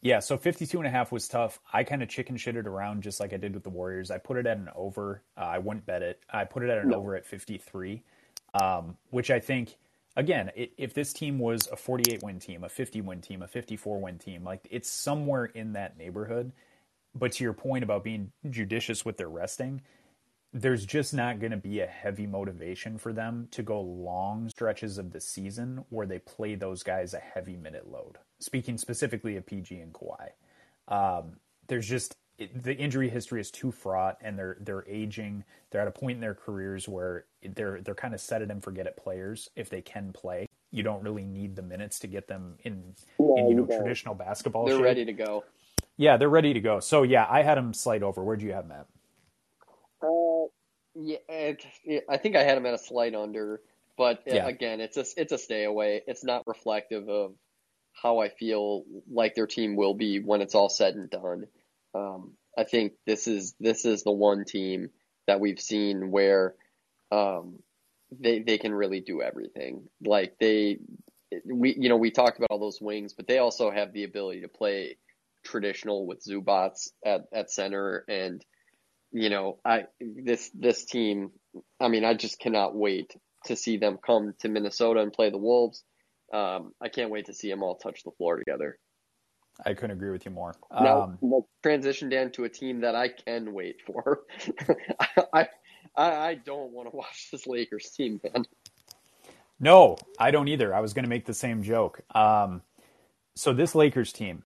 [0.01, 1.59] Yeah, so 52 and a half was tough.
[1.73, 4.11] I kind of chicken shitted around just like I did with the Warriors.
[4.11, 5.23] I put it at an over.
[5.35, 6.21] Uh, I wouldn't bet it.
[6.31, 6.97] I put it at an No.
[6.97, 8.03] over at 53,
[8.53, 9.75] um, which I think,
[10.15, 13.47] again, it, if this team was a 48 win team, a 50 win team, a
[13.47, 16.51] 54 win team, like it's somewhere in that neighborhood.
[17.15, 19.81] But to your point about being judicious with their resting,
[20.53, 24.99] there's just not going to be a heavy motivation for them to go long stretches
[24.99, 28.19] of the season where they play those guys a heavy minute load.
[28.39, 30.29] Speaking specifically of PG and Kawhi,
[30.87, 35.43] um, there's just it, the injury history is too fraught, and they're they're aging.
[35.71, 38.63] They're at a point in their careers where they're they're kind of set it and
[38.63, 40.47] forget it players if they can play.
[40.71, 44.65] You don't really need the minutes to get them in in you know traditional basketball.
[44.65, 44.83] They're shape.
[44.83, 45.45] ready to go.
[45.97, 46.79] Yeah, they're ready to go.
[46.79, 48.23] So yeah, I had them slight over.
[48.23, 48.85] Where'd you have Matt?
[50.01, 50.45] Uh,
[50.93, 53.61] yeah, it, yeah, I think I had them at a slight under,
[53.97, 54.47] but uh, Yeah.
[54.47, 56.03] again, it's a it's a stay away.
[56.05, 57.33] It's not reflective of
[58.01, 61.45] how I feel like their team will be when it's all said and done.
[61.95, 64.89] Um, I think this is this is the one team
[65.27, 66.55] that we've seen where
[67.11, 67.59] um,
[68.11, 69.87] they they can really do everything.
[70.03, 70.79] Like they
[71.45, 74.41] we you know we talked about all those wings, but they also have the ability
[74.41, 74.97] to play
[75.43, 78.43] traditional with Zubac at at center and
[79.11, 81.31] you know, I this this team.
[81.79, 83.13] I mean, I just cannot wait
[83.45, 85.83] to see them come to Minnesota and play the Wolves.
[86.33, 88.77] Um, I can't wait to see them all touch the floor together.
[89.65, 90.55] I couldn't agree with you more.
[90.71, 94.21] Now, Um, let's transition down to a team that I can wait for.
[95.33, 95.47] I,
[95.95, 98.45] I I don't want to watch this Lakers team, man.
[99.59, 100.75] No, I don't either.
[100.75, 102.01] I was going to make the same joke.
[102.15, 102.61] Um,
[103.35, 104.43] so this Lakers team,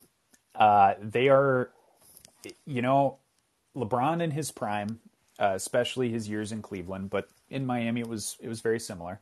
[0.54, 1.72] uh, they are,
[2.64, 3.18] you know,
[3.76, 5.00] LeBron in his prime,
[5.40, 9.20] uh, especially his years in Cleveland, but in Miami it was it was very similar.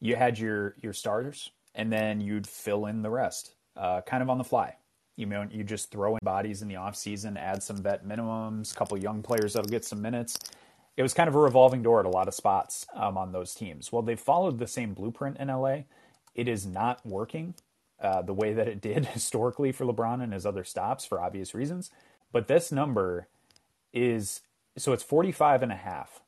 [0.00, 4.30] You had your your starters, and then you'd fill in the rest, uh, kind of
[4.30, 4.74] on the fly.
[5.16, 8.72] You know, you just throw in bodies in the off season, add some vet minimums,
[8.72, 10.36] a couple young players that'll get some minutes.
[10.96, 13.54] It was kind of a revolving door at a lot of spots um, on those
[13.54, 13.92] teams.
[13.92, 15.82] Well, they've followed the same blueprint in LA.
[16.34, 17.54] It is not working
[18.00, 21.54] uh, the way that it did historically for LeBron and his other stops for obvious
[21.54, 21.90] reasons.
[22.32, 23.28] But this number
[23.92, 24.40] is
[24.76, 26.20] so it's 45 and a half.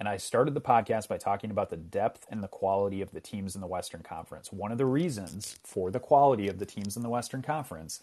[0.00, 3.20] And I started the podcast by talking about the depth and the quality of the
[3.20, 4.50] teams in the Western Conference.
[4.50, 8.00] One of the reasons for the quality of the teams in the Western Conference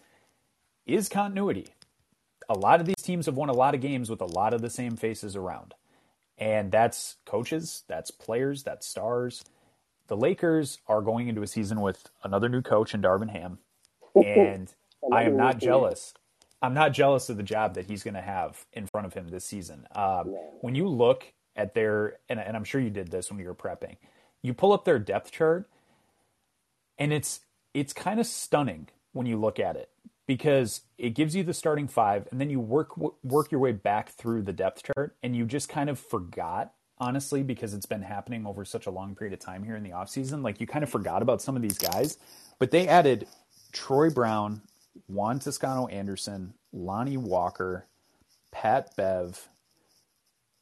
[0.85, 1.69] is continuity.
[2.47, 4.61] A lot of these teams have won a lot of games with a lot of
[4.61, 5.73] the same faces around.
[6.37, 9.43] And that's coaches, that's players, that's stars.
[10.05, 13.57] The Lakers are going into a season with another new coach in Darvin Ham.
[14.15, 14.73] And
[15.11, 16.13] I am not jealous.
[16.61, 19.27] I'm not jealous of the job that he's going to have in front of him
[19.27, 19.87] this season.
[19.95, 23.47] Um, when you look at their, and, and I'm sure you did this when you
[23.47, 23.97] were prepping,
[24.41, 25.69] you pull up their depth chart,
[26.97, 27.41] and it's
[27.73, 29.89] it's kind of stunning when you look at it
[30.27, 34.09] because it gives you the starting five, and then you work work your way back
[34.09, 38.45] through the depth chart, and you just kind of forgot honestly because it's been happening
[38.45, 40.89] over such a long period of time here in the offseason like you kind of
[40.89, 42.17] forgot about some of these guys.
[42.59, 43.27] But they added
[43.71, 44.61] troy brown
[45.07, 47.85] juan toscano anderson lonnie walker
[48.51, 49.49] pat bev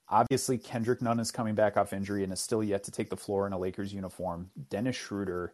[0.10, 3.18] obviously kendrick nunn is coming back off injury and is still yet to take the
[3.18, 5.54] floor in a lakers uniform dennis schroeder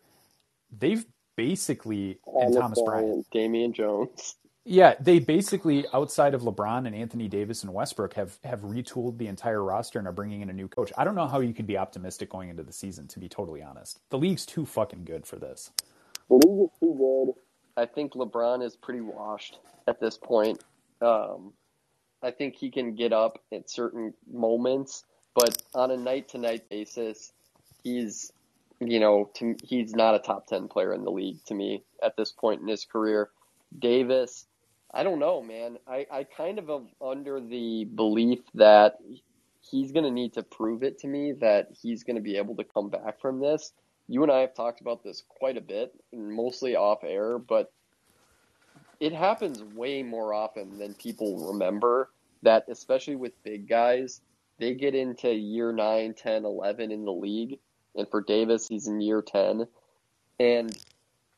[0.78, 4.36] they've basically and thomas bryant Damian Jones.
[4.64, 9.26] yeah, they basically outside of LeBron and Anthony Davis and Westbrook have have retooled the
[9.28, 10.92] entire roster and are bringing in a new coach.
[10.98, 13.64] I don't know how you could be optimistic going into the season, to be totally
[13.64, 14.00] honest.
[14.12, 15.72] The league's too fucking good for this.
[16.30, 17.82] The league is too good.
[17.82, 20.64] I think LeBron is pretty washed at this point.
[21.02, 21.54] Um,
[22.24, 25.04] I think he can get up at certain moments,
[25.34, 27.32] but on a night to night basis,
[27.84, 28.32] he's
[28.80, 32.16] you know to, he's not a top ten player in the league to me at
[32.18, 33.30] this point in his career.
[33.78, 34.46] Davis,
[34.94, 35.78] I don't know, man.
[35.88, 38.98] I, I kind of am under the belief that
[39.62, 42.56] he's going to need to prove it to me that he's going to be able
[42.56, 43.72] to come back from this.
[44.08, 47.72] You and I have talked about this quite a bit, mostly off air, but
[49.02, 52.12] it happens way more often than people remember
[52.44, 54.22] that, especially with big guys,
[54.60, 57.58] they get into year 9, 10, 11 in the league.
[57.96, 59.66] And for Davis, he's in year 10.
[60.40, 60.78] And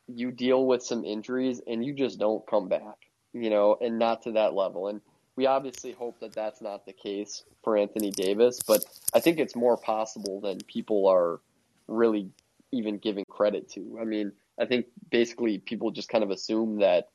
[0.07, 4.23] you deal with some injuries and you just don't come back, you know, and not
[4.23, 4.89] to that level.
[4.89, 4.99] And
[5.37, 8.83] we obviously hope that that's not the case for Anthony Davis, but
[9.13, 11.39] I think it's more possible than people are
[11.87, 12.29] really
[12.73, 13.99] even giving credit to.
[14.01, 17.07] I mean, I think basically people just kind of assume that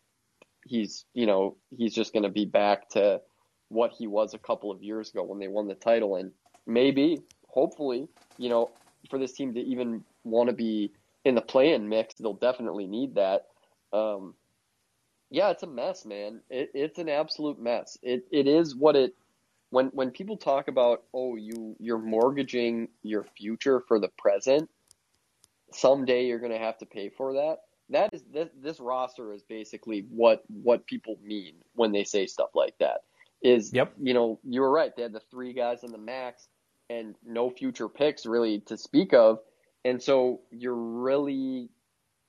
[0.69, 3.21] he's, you know, he's just going to be back to
[3.69, 6.17] what he was a couple of years ago when they won the title.
[6.17, 6.33] And
[6.67, 8.09] maybe, hopefully,
[8.39, 8.71] you know,
[9.11, 10.93] for this team to even want to be
[11.25, 13.47] in the play-in mix, they'll definitely need that.
[13.93, 14.35] Um,
[15.31, 16.41] Yeah, it's a mess, man.
[16.51, 17.99] It, it's an absolute mess.
[18.03, 19.15] It it is what it
[19.71, 24.71] when when people talk about oh you you're mortgaging your future for the present.
[25.73, 27.59] Someday you're going to have to pay for that.
[27.91, 32.51] That is this, this roster is basically what what people mean when they say stuff
[32.55, 33.03] like that.
[33.43, 33.95] Is Yep.
[34.01, 34.95] you know you were right.
[34.95, 36.49] They had the three guys in the max
[36.91, 39.41] and no future picks really to speak of,
[39.85, 41.71] and so you're really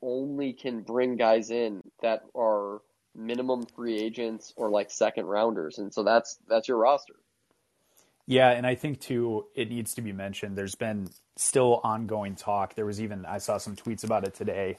[0.02, 2.82] only can bring guys in that are
[3.16, 7.16] minimum free agents or like second rounders, and so that's that's your roster.
[8.28, 10.56] Yeah, and I think too, it needs to be mentioned.
[10.56, 12.76] There's been still ongoing talk.
[12.76, 14.78] There was even I saw some tweets about it today,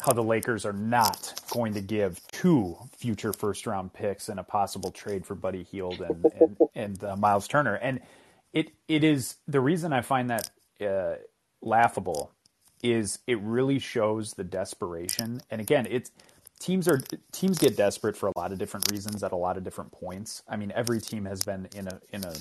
[0.00, 4.42] how the Lakers are not going to give two future first round picks and a
[4.42, 7.74] possible trade for Buddy Hield and and, and uh, Miles Turner.
[7.74, 8.00] And
[8.52, 11.14] it it is the reason I find that uh,
[11.62, 12.32] laughable
[12.82, 15.40] is it really shows the desperation.
[15.50, 16.10] And again, it's
[16.58, 17.00] teams are
[17.32, 20.42] teams get desperate for a lot of different reasons at a lot of different points.
[20.48, 22.34] I mean, every team has been in a in a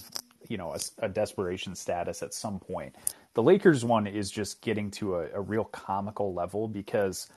[0.50, 2.96] you know a, a desperation status at some point.
[3.36, 7.30] The Lakers one is just getting to a, a real comical level because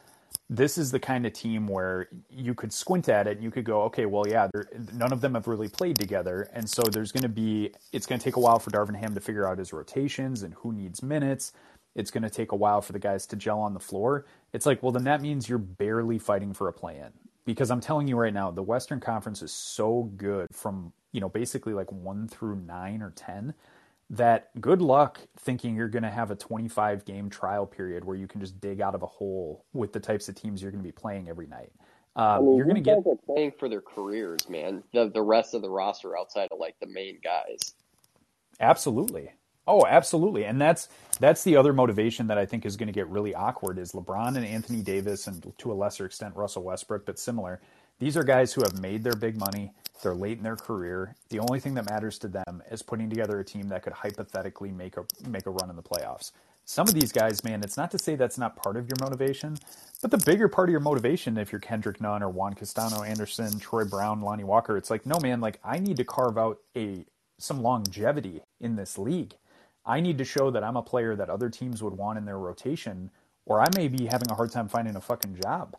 [0.49, 3.64] this is the kind of team where you could squint at it and you could
[3.64, 4.49] go, okay, well, yeah,
[4.93, 8.18] none of them have really played together, and so there's going to be it's going
[8.18, 11.03] to take a while for Darvin Ham to figure out his rotations and who needs
[11.03, 11.53] minutes.
[11.97, 14.27] It's going to take a while for the guys to gel on the floor.
[14.53, 17.11] It's like, well, then that means you're barely fighting for a play in
[17.47, 21.29] because I'm telling you right now, the Western Conference is so good from you know
[21.29, 23.55] basically like one through nine or ten
[24.11, 28.28] that good luck thinking you're going to have a 25 game trial period where you
[28.28, 30.86] can just dig out of a hole with the types of teams you're going to
[30.86, 31.72] be playing every night.
[32.14, 34.82] Um, I mean, you're going to get playing for their careers, man.
[34.94, 37.74] The the rest of the roster outside of like the main guys.
[38.61, 39.30] Absolutely.
[39.66, 40.44] Oh, absolutely.
[40.44, 40.88] And that's
[41.18, 44.36] that's the other motivation that I think is going to get really awkward is LeBron
[44.36, 47.61] and Anthony Davis and to a lesser extent Russell Westbrook, but similar.
[47.98, 49.72] These are guys who have made their big money.
[50.03, 51.14] They're late in their career.
[51.30, 54.70] The only thing that matters to them is putting together a team that could hypothetically
[54.70, 56.32] make a make a run in the playoffs.
[56.64, 59.57] Some of these guys, man, it's not to say that's not part of your motivation,
[60.03, 63.84] but the bigger part of your motivation, if you're Kendrick Nunn or Juan Toscano-Anderson, Troy
[63.84, 67.05] Brown, Lonnie Walker, it's like, no, man, like I need to carve out a
[67.38, 69.34] some longevity in this league.
[69.84, 72.38] I need to show that I'm a player that other teams would want in their
[72.38, 73.11] rotation,
[73.44, 75.76] or I may be having a hard time finding a fucking job.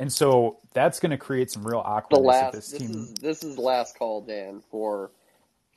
[0.00, 2.90] And so that's going to create some real The awkwardness last this this team.
[2.90, 5.10] is this is last call, Dan, for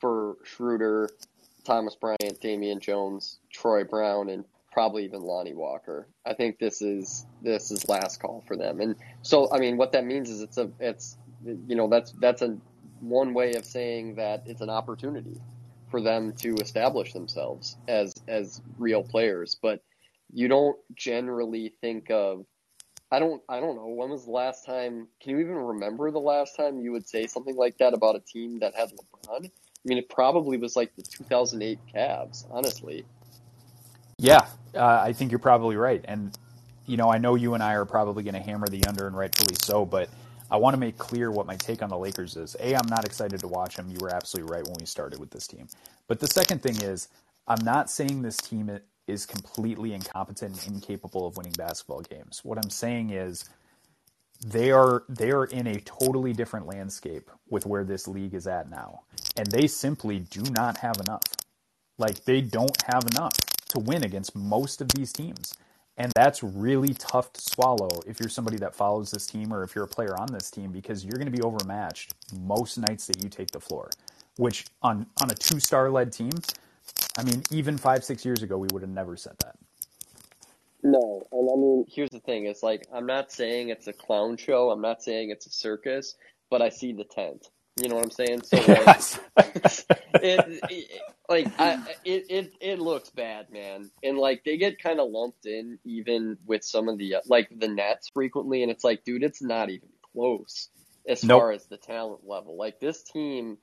[0.00, 1.10] for Schroeder,
[1.64, 6.08] Thomas Bryant, Damian Jones, Troy Brown, and probably even Lonnie Walker.
[6.24, 8.80] I think this is this is last call for them.
[8.80, 12.40] And so I mean what that means is it's a it's you know that's that's
[12.40, 12.56] a
[13.00, 15.38] one way of saying that it's an opportunity
[15.90, 19.54] for them to establish themselves as as real players.
[19.60, 19.82] But
[20.32, 22.46] you don't generally think of
[23.14, 26.20] I don't I don't know when was the last time can you even remember the
[26.20, 29.46] last time you would say something like that about a team that had LeBron?
[29.46, 29.50] I
[29.84, 33.04] mean it probably was like the 2008 Cavs, honestly.
[34.18, 36.04] Yeah, uh, I think you're probably right.
[36.04, 36.36] And,
[36.86, 39.16] you know, I know you and I are probably going to hammer the under, and
[39.16, 40.08] rightfully so, but
[40.50, 42.56] I want to make clear what my take on the Lakers is.
[42.60, 43.90] A, I'm not excited to watch them.
[43.90, 45.66] You were absolutely right when we started with this team.
[46.06, 47.08] But the second thing is,
[47.48, 48.70] I'm not saying this team
[49.06, 52.40] is completely incompetent and incapable of winning basketball games.
[52.42, 53.44] What I'm saying is,
[54.44, 58.70] they are they are in a totally different landscape with where this league is at
[58.70, 59.02] now,
[59.36, 61.22] and they simply do not have enough.
[61.98, 63.36] Like they don't have enough
[63.68, 65.54] to win against most of these teams.
[65.96, 69.76] And that's really tough to swallow if you're somebody that follows this team or if
[69.76, 73.22] you're a player on this team because you're going to be overmatched most nights that
[73.22, 73.90] you take the floor.
[74.36, 76.32] Which on on a two star led team,
[77.18, 79.56] I mean, even five six years ago we would have never said that.
[80.82, 84.38] No, and I mean, here's the thing: it's like I'm not saying it's a clown
[84.38, 84.70] show.
[84.70, 86.16] I'm not saying it's a circus,
[86.50, 87.48] but I see the tent.
[87.76, 88.44] You know what I'm saying?
[88.44, 88.92] So like,
[90.20, 93.90] it, it like I, it, it it looks bad, man.
[94.02, 97.50] And like they get kind of lumped in even with some of the uh, like
[97.56, 100.70] the Nets frequently, and it's like, dude, it's not even close
[101.08, 101.26] as Nope.
[101.26, 102.56] far as the talent level.
[102.56, 103.58] Like this team,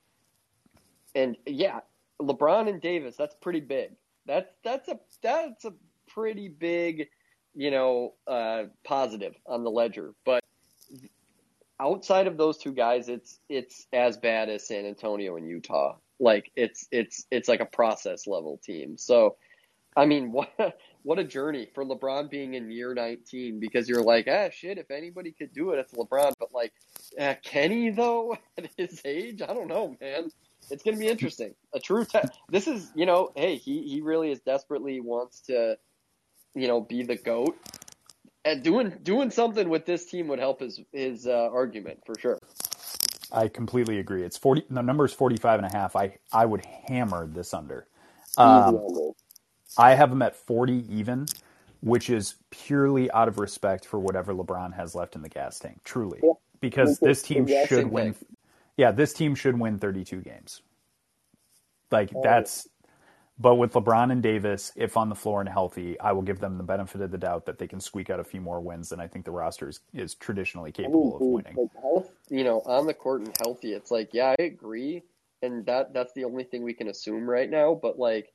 [1.15, 1.81] and yeah,
[2.21, 3.91] LeBron and Davis, that's pretty big.
[4.25, 5.73] That's that's a that's a
[6.07, 7.07] pretty big,
[7.55, 10.13] you know, uh, positive on the ledger.
[10.25, 10.43] But
[11.79, 15.97] outside of those two guys, it's it's as bad as San Antonio and Utah.
[16.19, 18.97] Like it's it's it's like a process level team.
[18.97, 19.37] So,
[19.97, 24.27] I mean, what what a journey for LeBron being in year 19 because you're like,
[24.29, 26.33] ah, shit, if anybody could do it, it's LeBron.
[26.39, 26.73] But like,
[27.19, 30.29] uh, Kenny though at his age, I don't know, man.
[30.71, 31.53] It's gonna be interesting.
[31.73, 32.19] A true te-
[32.49, 35.77] This is, you know, hey, he he really is desperately wants to,
[36.55, 37.57] you know, be the goat.
[38.45, 42.39] And doing doing something with this team would help his his uh, argument for sure.
[43.31, 44.23] I completely agree.
[44.23, 45.95] It's 40 the number is 45 and a half.
[45.95, 47.87] I I would hammer this under.
[48.37, 48.81] Um,
[49.77, 51.27] I have them at 40 even,
[51.81, 55.79] which is purely out of respect for whatever LeBron has left in the gas tank,
[55.83, 56.19] truly.
[56.23, 56.33] Yeah.
[56.59, 58.15] Because this team should win.
[58.77, 60.61] Yeah, this team should win 32 games.
[61.91, 62.21] Like Oh.
[62.23, 62.67] that's
[63.41, 66.57] but with LeBron and Davis, if on the floor and healthy, I will give them
[66.57, 68.99] the benefit of the doubt that they can squeak out a few more wins than
[68.99, 71.55] I think the roster is, is traditionally capable of winning.
[71.55, 75.01] like health, you know, on the court and healthy, it's like, yeah, I agree,
[75.41, 77.73] and that that's the only thing we can assume right now.
[77.73, 78.31] But like,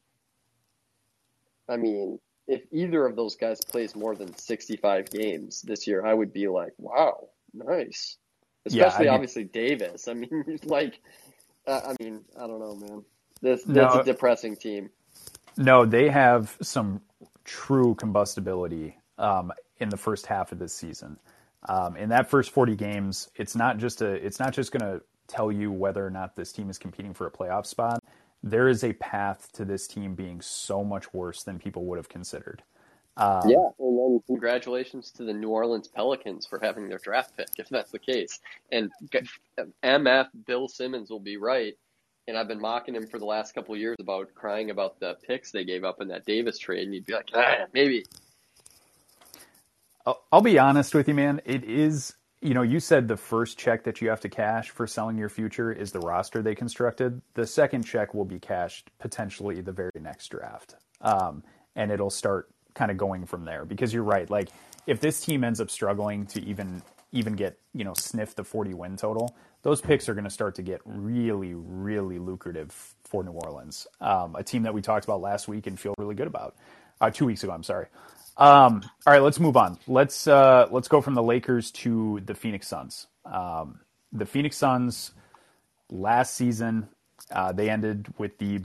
[1.69, 2.19] I mean,
[2.49, 6.49] if either of those guys plays more than sixty-five games this year, I would be
[6.49, 8.17] like, wow, nice.
[8.69, 10.09] Yeah, Especially I mean- obviously Davis.
[10.09, 11.01] I mean, like,
[11.67, 13.05] uh, I mean, I don't know, man.
[13.41, 13.75] This No.
[13.75, 14.91] that's a depressing team.
[15.57, 17.01] No, they have some
[17.45, 21.19] true combustibility um, in the first half of this season.
[21.69, 25.03] Um, in that first 40 games, it's not just a it's not just going to
[25.27, 28.03] tell you whether or not this team is competing for a playoff spot.
[28.43, 32.09] There is a path to this team being so much worse than people would have
[32.09, 32.63] considered.
[33.17, 37.49] Um, Yeah, and then congratulations to the New Orleans Pelicans for having their draft pick,
[37.59, 38.41] if that's the case.
[38.71, 38.91] And
[39.83, 41.75] MF Bill Simmons will be right.
[42.29, 45.17] And I've been mocking him for the last couple of years about crying about the
[45.27, 48.05] picks they gave up in that Davis trade, and he'd be like, ah, maybe.
[50.05, 51.41] I'll, I'll be honest with you, man.
[51.45, 54.87] It is, you know, you said the first check that you have to cash for
[54.87, 57.23] selling your future is the roster they constructed.
[57.35, 60.75] The second check will be cashed potentially the very next draft.
[61.01, 61.45] Um,
[61.77, 63.65] and it'll start kind of going from there.
[63.65, 64.31] Because you're right.
[64.31, 64.51] Like,
[64.87, 68.75] if this team ends up struggling to even even get you know sniff the 40
[68.75, 72.73] win total those picks are going to start to get really really lucrative
[73.05, 73.87] for new orleans.
[74.01, 76.57] Um, a team that we talked about last week and feel really good about.
[77.01, 77.87] Uh, two weeks ago i'm sorry.
[78.37, 79.79] Um, all right let's move on.
[79.87, 83.07] Let's uh, let's go from the lakers to the phoenix suns.
[83.25, 83.81] Um,
[84.13, 85.13] the phoenix suns
[85.91, 86.89] last season
[87.31, 88.61] uh, they ended with the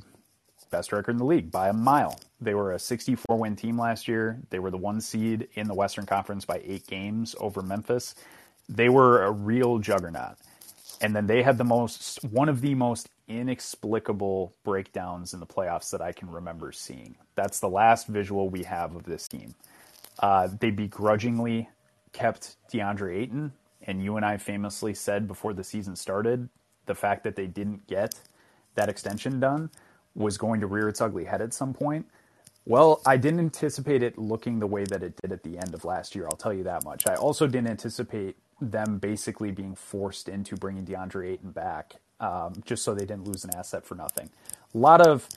[0.72, 2.20] best record in the league by a mile.
[2.42, 4.40] They were a 64 win team last year.
[4.50, 8.16] They were the one seed in the Western Conference by eight games over Memphis.
[8.68, 10.38] They were a real juggernaut.
[11.02, 15.92] And then they had the most, one of the most inexplicable breakdowns in the playoffs
[15.92, 17.16] that I can remember seeing.
[17.36, 19.56] That's the last visual we have of this team.
[20.20, 21.70] Uh, they begrudgingly
[22.14, 26.50] kept DeAndre Ayton, and you and I famously said before the season started
[26.86, 28.16] the fact that they didn't get
[28.76, 29.70] that extension done
[30.16, 32.06] was going to rear its ugly head at some point.
[32.66, 35.84] Well, I didn't anticipate it looking the way that it did at the end of
[35.84, 36.26] last year.
[36.26, 37.08] I'll tell you that much.
[37.08, 42.84] I also didn't anticipate them basically being forced into bringing DeAndre Ayton back, um, just
[42.84, 44.30] so they didn't lose an asset for nothing.
[44.76, 45.28] A lot of,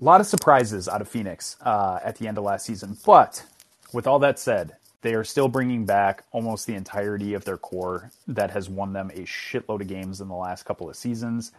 [0.00, 2.98] a lot of surprises out of Phoenix uh, at the end of last season.
[3.06, 3.44] But
[3.92, 8.10] with all that said, they are still bringing back almost the entirety of their core
[8.26, 11.52] that has won them a shitload of games in the last couple of seasons.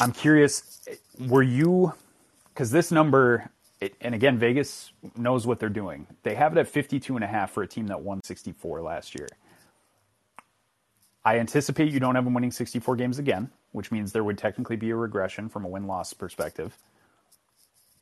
[0.00, 0.80] I'm curious,
[1.20, 1.92] were you
[2.52, 3.50] because this number
[3.80, 6.06] it, and again Vegas knows what they're doing.
[6.22, 9.14] They have it at 52 and a half for a team that won 64 last
[9.14, 9.28] year.
[11.24, 14.76] I anticipate you don't have them winning 64 games again, which means there would technically
[14.76, 16.76] be a regression from a win-loss perspective.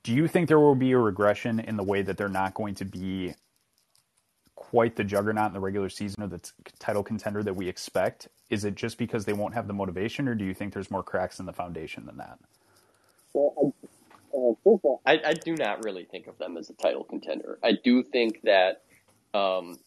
[0.02, 2.74] Do you think there will be a regression in the way that they're not going
[2.76, 3.34] to be
[4.54, 8.28] quite the juggernaut in the regular season or the t- title contender that we expect?
[8.48, 11.02] Is it just because they won't have the motivation, or do you think there's more
[11.02, 12.38] cracks in the foundation than that?
[13.34, 13.74] Well,
[14.30, 17.58] all, I, I do not really think of them as a title contender.
[17.62, 18.82] I do think that
[19.34, 19.78] um,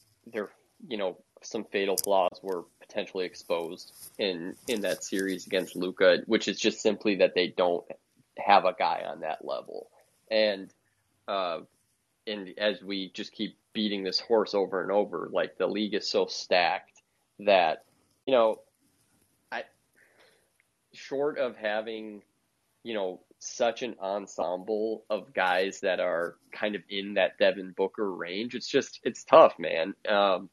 [0.87, 6.47] you know, some fatal flaws were potentially exposed in in that series against Luka, which
[6.47, 7.85] is just simply that they don't
[8.37, 9.89] have a guy on that level.
[10.31, 10.73] And
[11.27, 11.59] uh,
[12.27, 16.07] and as we just keep beating this horse over and over, like the league is
[16.07, 17.01] so stacked
[17.39, 17.83] that
[18.25, 18.61] you know,
[19.51, 19.63] I
[20.93, 22.21] short of having
[22.83, 28.11] you know such an ensemble of guys that are kind of in that Devin Booker
[28.11, 28.55] range.
[28.55, 29.93] It's just it's tough, man.
[30.07, 30.49] Um,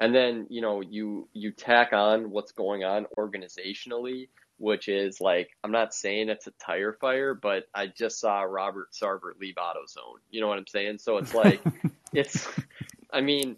[0.00, 4.28] and then you know you you tack on what's going on organizationally,
[4.58, 8.88] which is like I'm not saying it's a tire fire, but I just saw Robert
[8.92, 10.20] Sarver leave AutoZone.
[10.30, 10.98] You know what I'm saying?
[10.98, 11.60] So it's like
[12.12, 12.48] it's
[13.12, 13.56] I mean,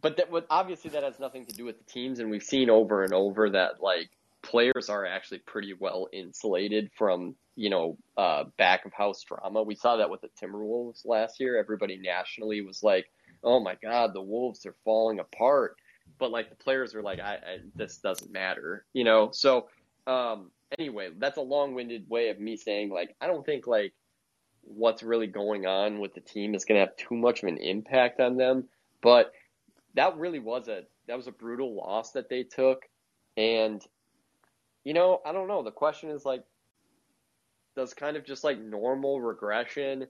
[0.00, 2.70] but that would obviously that has nothing to do with the teams, and we've seen
[2.70, 4.10] over and over that like
[4.44, 9.62] players are actually pretty well insulated from you know uh, back of house drama.
[9.62, 11.58] We saw that with the Timberwolves last year.
[11.58, 13.06] Everybody nationally was like,
[13.42, 15.76] "Oh my God, the Wolves are falling apart,"
[16.18, 19.30] but like the players are like, "I, I this doesn't matter," you know.
[19.32, 19.68] So
[20.06, 23.94] um, anyway, that's a long-winded way of me saying like I don't think like
[24.62, 27.58] what's really going on with the team is going to have too much of an
[27.58, 28.64] impact on them.
[29.02, 29.32] But
[29.94, 32.82] that really was a that was a brutal loss that they took,
[33.36, 33.82] and
[34.84, 35.62] you know I don't know.
[35.62, 36.44] The question is like,
[37.76, 40.06] does kind of just like normal regression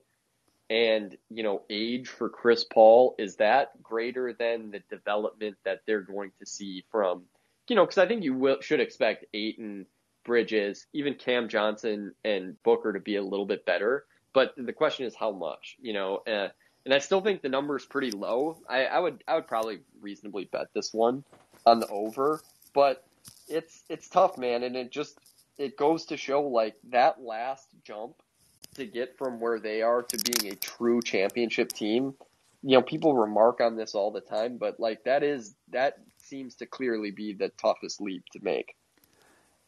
[0.70, 6.01] and you know age for Chris Paul is that greater than the development that they're
[6.01, 7.25] going to see from
[7.68, 9.87] you know because I think you will should expect Ayton,
[10.25, 15.07] Bridges, even Cam Johnson and Booker to be a little bit better, but the question
[15.07, 16.22] is how much you know.
[16.27, 16.49] Uh,
[16.87, 18.59] and I still think the number is pretty low.
[18.68, 21.25] I, I would I would probably reasonably bet this one
[21.64, 22.41] on the over,
[22.75, 23.07] but
[23.49, 25.19] it's it's tough, man, and it just
[25.59, 28.15] it goes to show like that last jump
[28.75, 32.15] to get from where they are to being a true championship team.
[32.63, 36.57] You know, people remark on this all the time, but like that is that seems
[36.57, 38.75] to clearly be the toughest leap to make.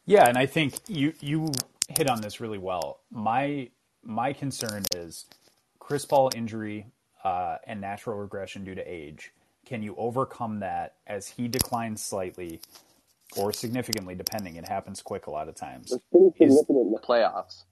[0.05, 1.51] Yeah, and I think you you
[1.89, 2.99] hit on this really well.
[3.11, 3.69] My
[4.03, 5.25] my concern is
[5.79, 6.87] Chris Paul injury
[7.23, 9.31] uh, and natural regression due to age.
[9.65, 12.61] Can you overcome that as he declines slightly
[13.35, 14.55] or significantly, depending?
[14.55, 15.91] It happens quick a lot of times.
[15.91, 17.63] It's pretty Is- in the Playoffs.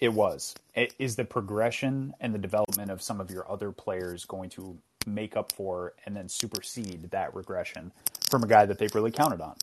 [0.00, 0.54] It was.
[0.74, 4.76] It, is the progression and the development of some of your other players going to
[5.06, 7.92] make up for and then supersede that regression
[8.28, 9.54] from a guy that they've really counted on?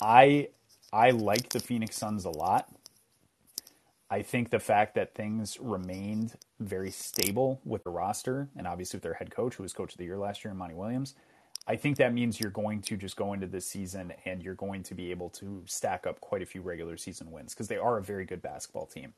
[0.00, 0.48] I
[0.92, 2.68] I like the Phoenix Suns a lot.
[4.10, 9.02] I think the fact that things remained very stable with the roster and obviously with
[9.02, 11.14] their head coach, who was coach of the year last year, Monty Williams,
[11.70, 14.82] I think that means you're going to just go into this season and you're going
[14.84, 17.98] to be able to stack up quite a few regular season wins because they are
[17.98, 19.12] a very good basketball team.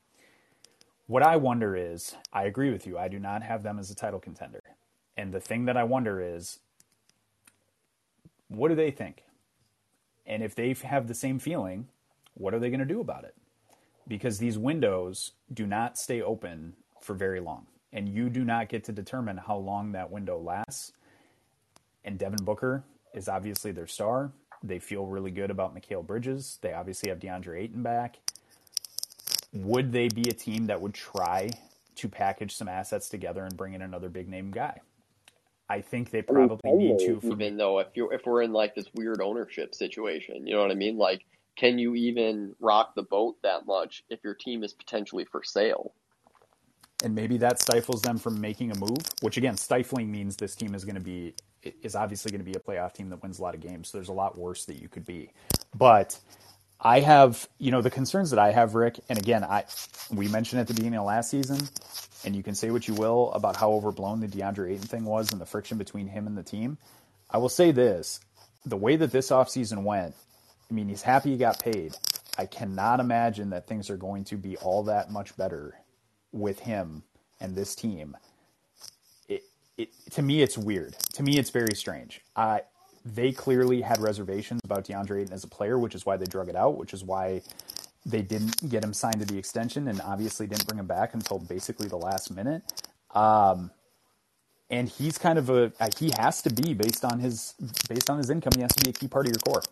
[1.07, 2.97] What I wonder is, I agree with you.
[2.97, 4.61] I do not have them as a title contender.
[5.15, 6.59] And the thing that I wonder is,
[8.49, 9.23] what do they think?
[10.25, 11.87] And if they have the same feeling,
[12.33, 13.35] what are they going to do about it?
[14.09, 17.67] Because these windows do not stay open for very long.
[17.93, 20.91] And you do not get to determine how long that window lasts
[22.03, 22.83] and Devin Booker
[23.13, 24.31] is obviously their star.
[24.63, 26.59] They feel really good about Mikal Bridges.
[26.61, 28.17] They obviously have DeAndre Ayton back.
[29.53, 31.49] Would they be a team that would try
[31.95, 34.79] to package some assets together and bring in another big name guy?
[35.69, 37.21] I think they probably I mean, probably need to.
[37.21, 40.61] For even though if you if we're in like this weird ownership situation, you know
[40.61, 40.97] what I mean?
[40.97, 41.25] Like,
[41.57, 45.93] can you even rock the boat that much if your team is potentially for sale?
[47.03, 48.97] and maybe that stifles them from making a move.
[49.21, 51.33] Which again, stifling means this team is going to be
[51.63, 53.89] is obviously going to be a playoff team that wins a lot of games.
[53.89, 55.31] So there's a lot worse that you could be.
[55.75, 56.19] But
[56.79, 59.65] I have, you know, the concerns that I have, Rick, and again, I
[60.11, 61.59] we mentioned at the beginning of last season,
[62.25, 65.31] and you can say what you will about how overblown the DeAndre Ayton thing was
[65.31, 66.77] and the friction between him and the team.
[67.29, 68.19] I will say this:
[68.65, 70.15] the way that this offseason went,
[70.69, 71.95] I mean, he's happy he got paid.
[72.37, 75.75] I cannot imagine that things are going to be all that much better
[76.31, 77.03] with him
[77.39, 78.17] and this team.
[79.81, 80.93] It, it to me, it's weird.
[81.13, 82.21] To me, it's very strange.
[82.35, 82.59] Uh,
[83.03, 86.49] they clearly had reservations about DeAndre Ayton as a player, which is why they drug
[86.49, 87.41] it out, which is why
[88.05, 91.39] they didn't get him signed to the extension and obviously didn't bring him back until
[91.39, 92.63] basically the last minute.
[93.13, 93.71] Um,
[94.69, 97.53] and he's kind of a uh, he has to be based on his
[97.89, 98.53] based on his income.
[98.55, 99.63] He has to be a key part of your core.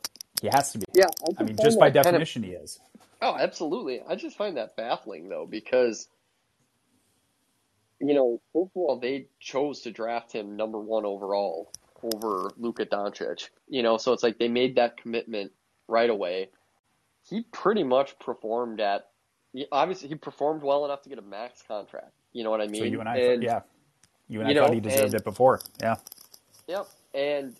[0.41, 0.85] He has to be.
[0.93, 1.05] Yeah,
[1.37, 2.79] I mean, just by that kind of- definition, he is.
[3.21, 4.01] Oh, absolutely.
[4.07, 6.07] I just find that baffling though, because
[7.99, 11.71] you know, first of all, they chose to draft him number one overall
[12.01, 13.49] over Luka Doncic.
[13.67, 15.51] You know, so it's like they made that commitment
[15.87, 16.49] right away.
[17.29, 19.09] He pretty much performed at
[19.71, 22.11] obviously he performed well enough to get a max contract.
[22.31, 22.81] You know what I mean?
[22.81, 23.61] So you and I, thought- yeah,
[24.27, 25.61] you and you I thought he deserved and- it before.
[25.81, 25.95] Yeah,
[26.67, 26.87] Yep.
[27.13, 27.55] And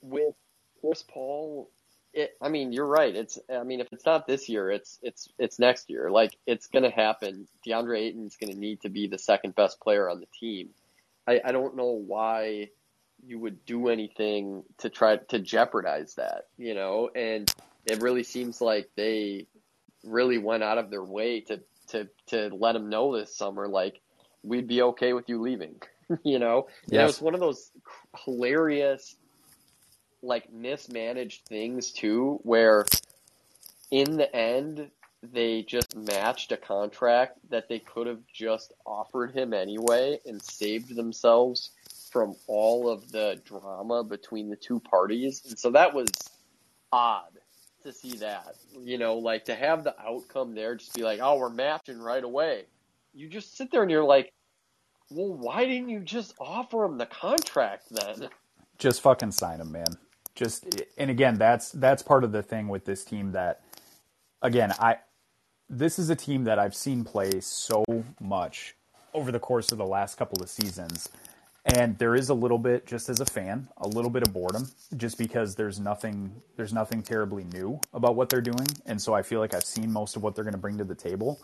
[0.00, 0.34] with
[0.80, 1.68] Chris Paul,
[2.14, 3.14] it, I mean, you're right.
[3.14, 6.10] It's, I mean, if it's not this year, it's, it's, it's next year.
[6.10, 7.48] Like, it's going to happen.
[7.66, 10.70] DeAndre Ayton's going to need to be the second best player on the team.
[11.26, 12.68] I, I don't know why
[13.26, 17.10] you would do anything to try to jeopardize that, you know?
[17.14, 17.52] And
[17.84, 19.46] it really seems like they
[20.04, 24.00] really went out of their way to, to, to let him know this summer, like,
[24.42, 25.80] we'd be okay with you leaving,
[26.22, 26.68] you know?
[26.84, 27.72] And it was one of those
[28.24, 29.16] hilarious,
[30.24, 32.86] like mismanaged things too, where
[33.90, 34.90] in the end
[35.32, 40.94] they just matched a contract that they could have just offered him anyway and saved
[40.94, 41.70] themselves
[42.10, 45.42] from all of the drama between the two parties.
[45.48, 46.08] And so that was
[46.92, 47.32] odd
[47.82, 48.54] to see that.
[48.78, 52.22] You know, like to have the outcome there just be like, oh, we're matching right
[52.22, 52.64] away.
[53.14, 54.32] You just sit there and you're like,
[55.10, 58.28] well, why didn't you just offer him the contract then?
[58.78, 59.86] just fucking sign him, man.
[60.34, 60.66] Just
[60.98, 63.60] and again, that's that's part of the thing with this team that
[64.42, 64.98] again, I
[65.68, 67.84] this is a team that I've seen play so
[68.20, 68.76] much
[69.14, 71.08] over the course of the last couple of seasons
[71.64, 74.68] And there is a little bit, just as a fan, a little bit of boredom,
[74.98, 79.22] just because there's nothing, there's nothing terribly new about what they're doing, and so I
[79.22, 81.40] feel like I've seen most of what they're going to bring to the table.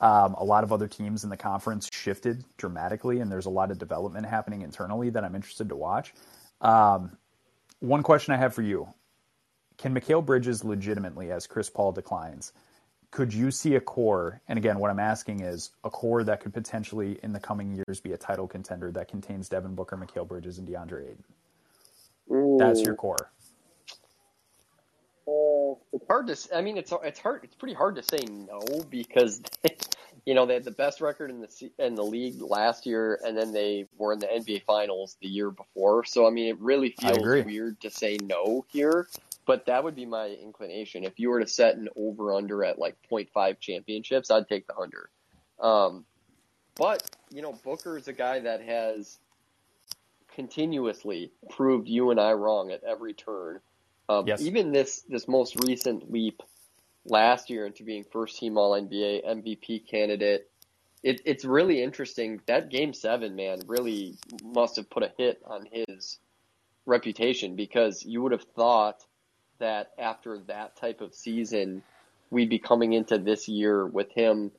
[0.00, 3.70] Um, a lot of other teams in the conference shifted dramatically, and there's a lot
[3.70, 6.12] of development happening internally that I'm interested to watch.
[6.60, 7.16] Um,
[7.82, 8.88] one question I have for you:
[9.78, 12.52] Can Mikal Bridges legitimately, as Chris Paul declines,
[13.10, 14.40] could you see a core?
[14.48, 18.00] And again, what I'm asking is a core that could potentially, in the coming years,
[18.00, 21.24] be a title contender that contains Devin Booker, Mikal Bridges, and DeAndre Ayton.
[22.58, 23.30] That's your core.
[25.28, 26.56] Uh, It's hard to.
[26.56, 27.44] I mean, it's it's hard.
[27.44, 28.60] It's pretty hard to say no
[28.90, 29.42] because,
[30.24, 33.36] you know, they had the best record in the in the league last year, and
[33.36, 36.04] then they were in the NBA Finals the year before.
[36.04, 39.08] So I mean, it really feels weird to say no here.
[39.44, 41.02] But that would be my inclination.
[41.02, 44.76] If you were to set an over under at like 0.5 championships, I'd take the
[44.76, 45.10] under.
[45.58, 46.04] Um,
[46.76, 49.18] but you know, Booker is a guy that has
[50.34, 53.60] continuously proved you and I wrong at every turn.
[54.08, 54.42] Um, Yes.
[54.42, 56.42] Even this this most recent leap
[57.04, 60.48] last year into being first team All NBA MVP candidate,
[61.02, 62.40] it, it's really interesting.
[62.46, 66.18] That Game Seven, man, really must have put a hit on his
[66.86, 69.04] reputation because you would have thought
[69.58, 71.82] that after that type of season,
[72.30, 74.50] we'd be coming into this year with him,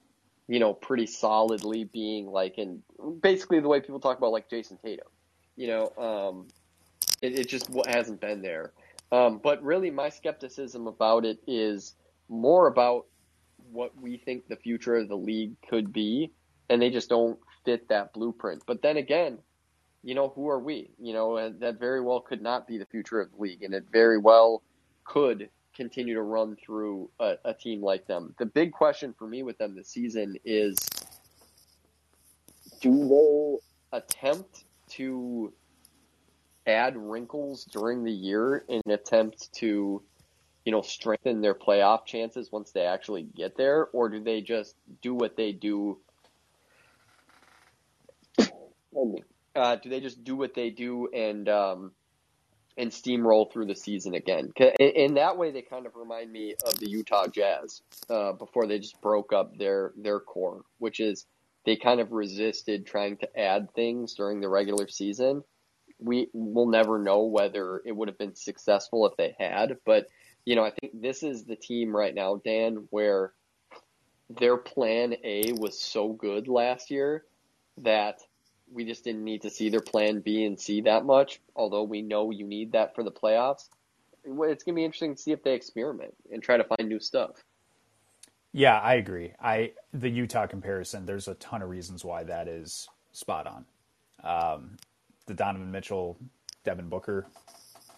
[0.48, 2.84] you know, pretty solidly being like in
[3.22, 5.08] basically the way people talk about like Jayson Tatum.
[5.56, 6.48] You know, um,
[7.22, 8.72] it, it just hasn't been there.
[9.12, 11.94] Um, but really, my skepticism about it is
[12.30, 13.06] more about
[13.72, 16.32] what we think the future of the league could be,
[16.70, 18.64] and they just don't fit that blueprint.
[18.66, 19.40] But then again,
[20.04, 20.92] you know, who are we?
[21.00, 23.86] You know, that very well could not be the future of the league, and it
[23.92, 24.62] very well
[25.06, 28.36] could continue to run through a, a team like them.
[28.38, 30.78] The big question for me with them this season is
[32.82, 33.08] do
[33.92, 35.54] they attempt to
[36.68, 40.02] add wrinkles during the year in an attempt to,
[40.66, 44.76] you know, strengthen their playoff chances once they actually get there, or do they just
[45.02, 45.98] do what they do?
[49.56, 51.92] Uh, do they just do what they do and um,
[52.78, 54.52] and steamroll through the season again?
[54.80, 58.80] In, that way, they kind of remind me of the Utah Jazz uh, before they
[58.80, 61.26] just broke up their their core, which is
[61.66, 65.44] they kind of resisted trying to add things during the regular season.
[66.00, 70.08] We will never know whether it would have been successful if they had, but
[70.46, 73.34] you know, I think this is the team right now, Dan, where
[74.30, 77.24] their plan A was so good last year
[77.78, 78.20] that
[78.72, 82.02] we just didn't need to see their plan B and C that much, although we
[82.02, 83.70] know you need that for the playoffs.
[84.26, 87.00] It's going to be interesting to see if they experiment and try to find new
[87.00, 87.32] stuff.
[88.54, 89.34] Yeah, I agree.
[89.42, 91.06] I the Utah comparison.
[91.06, 93.66] There's a ton of reasons why that is spot on.
[94.24, 94.78] Um,
[95.26, 96.18] the Donovan Mitchell,
[96.64, 97.26] Devin Booker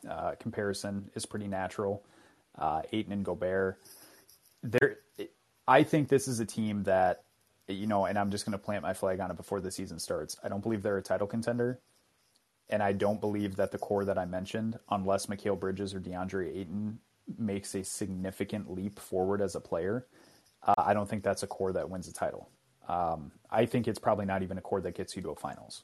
[0.09, 2.03] uh, comparison is pretty natural.
[2.57, 3.79] Uh, Ayton and Gobert.
[4.63, 4.97] There,
[5.67, 7.23] I think this is a team that,
[7.67, 9.99] you know, and I'm just going to plant my flag on it before the season
[9.99, 10.37] starts.
[10.43, 11.79] I don't believe they're a title contender,
[12.69, 16.55] and I don't believe that the core that I mentioned, unless Mikal Bridges or DeAndre
[16.55, 16.99] Ayton
[17.37, 20.07] makes a significant leap forward as a player,
[20.65, 22.49] uh, I don't think that's a core that wins a title.
[22.87, 25.83] Um, I think it's probably not even a core that gets you to a finals.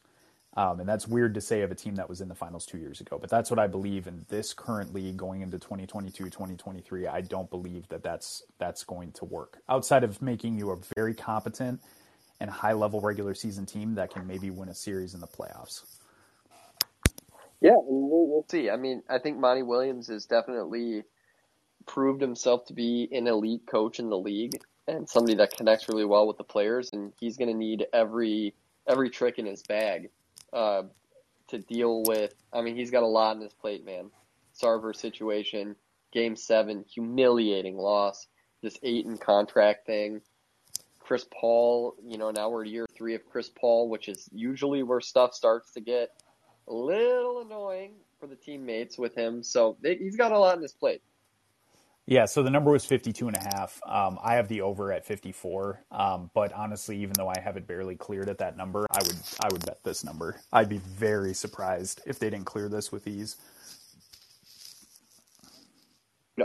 [0.58, 2.78] Um, and that's weird to say of a team that was in the finals two
[2.78, 7.08] years ago, but that's what I believe in this current league going into 2022, 2023.
[7.08, 11.14] I don't believe that that's, that's going to work outside of making you a very
[11.14, 11.80] competent
[12.42, 15.84] and high level regular season team that can maybe win a series in the playoffs.
[17.62, 18.70] yeah, we'll, we'll see.
[18.70, 21.04] I mean, I think Monty Williams has definitely
[21.86, 26.06] proved himself to be an elite coach in the league and somebody that connects really
[26.06, 26.90] well with the players.
[26.92, 28.54] And he's going to need every
[28.88, 30.10] every trick in his bag
[30.54, 30.84] uh,
[31.50, 32.34] to deal with.
[32.54, 34.10] I mean, he's got a lot on his plate, man.
[34.60, 35.76] Sarver situation,
[36.12, 38.28] Game Seven, humiliating loss.
[38.62, 40.22] This Ayton contract thing.
[41.00, 45.02] Chris Paul, you know, now we're year three of Chris Paul, which is usually where
[45.02, 46.10] stuff starts to get
[46.68, 49.44] a little annoying for the teammates with him.
[49.44, 51.02] So they, he's got a lot on his plate.
[52.08, 53.80] Yeah, so the number was 52 and a half.
[53.88, 55.86] Um, I have the over at 54.
[55.92, 59.18] Um, but honestly, even though I have it barely cleared at that number, I would
[59.40, 60.42] I would bet this number.
[60.52, 63.38] I'd be very surprised if they didn't clear this with ease.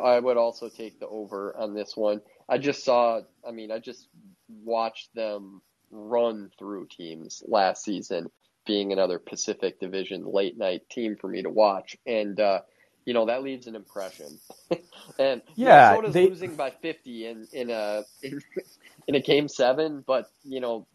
[0.02, 2.20] I would also take the over on this one.
[2.48, 4.08] I just saw, I mean, I just
[4.48, 8.30] watched them run through teams last season,
[8.66, 11.96] being another Pacific Division late night team for me to watch.
[12.06, 12.60] And, uh,
[13.06, 14.38] you know, that leaves an impression.
[15.18, 18.40] and Yeah, Minnesota's they- losing by 50 in, in a, in,
[19.08, 20.86] in a game seven, but, you know,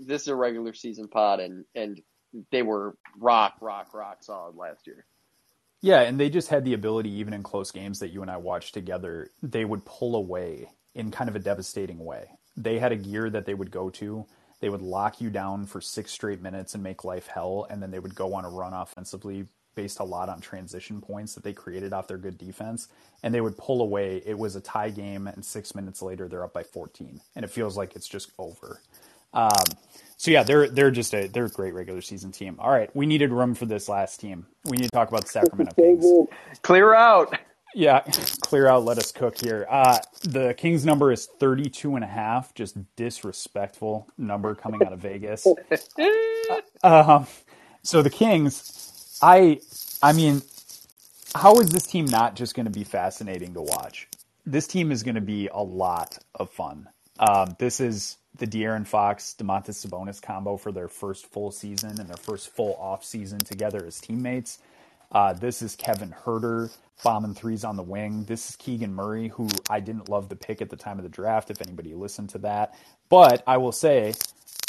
[0.00, 2.00] this is a regular season pod and, and
[2.50, 5.04] they were rock, rock, rock solid last year.
[5.80, 8.36] Yeah, and they just had the ability, even in close games that you and I
[8.38, 12.30] watched together, they would pull away in kind of a devastating way.
[12.56, 14.26] They had a gear that they would go to.
[14.60, 17.92] They would lock you down for six straight minutes and make life hell, and then
[17.92, 19.46] they would go on a run offensively
[19.78, 22.88] based a lot on transition points that they created off their good defense.
[23.22, 24.20] And they would pull away.
[24.26, 27.20] It was a tie game, and six minutes later, they're up by 14.
[27.36, 28.80] And it feels like it's just over.
[29.32, 29.64] Um,
[30.16, 32.56] so yeah, they're they're just a they're a great regular season team.
[32.58, 34.46] All right, we needed room for this last team.
[34.64, 36.28] We need to talk about the Sacramento Kings.
[36.62, 37.38] Clear out.
[37.74, 38.00] Yeah,
[38.40, 38.84] clear out.
[38.84, 39.66] Let us cook here.
[39.70, 42.54] Uh, the Kings number is 32 and a half.
[42.54, 45.46] Just disrespectful number coming out of Vegas.
[46.82, 47.26] um,
[47.82, 48.87] so the Kings,
[49.22, 49.60] I,
[50.02, 50.42] I mean,
[51.34, 54.08] how is this team not just going to be fascinating to watch?
[54.46, 56.88] This team is going to be a lot of fun.
[57.18, 62.08] Um, this is the De'Aaron Fox, Domantas Sabonis combo for their first full season and
[62.08, 64.58] their first full off season together as teammates.
[65.10, 66.70] Uh, this is Kevin Huerter
[67.02, 68.24] bombing threes on the wing.
[68.24, 71.08] This is Keegan Murray, who I didn't love the pick at the time of the
[71.10, 72.74] draft, if anybody listened to that.
[73.08, 74.14] But I will say,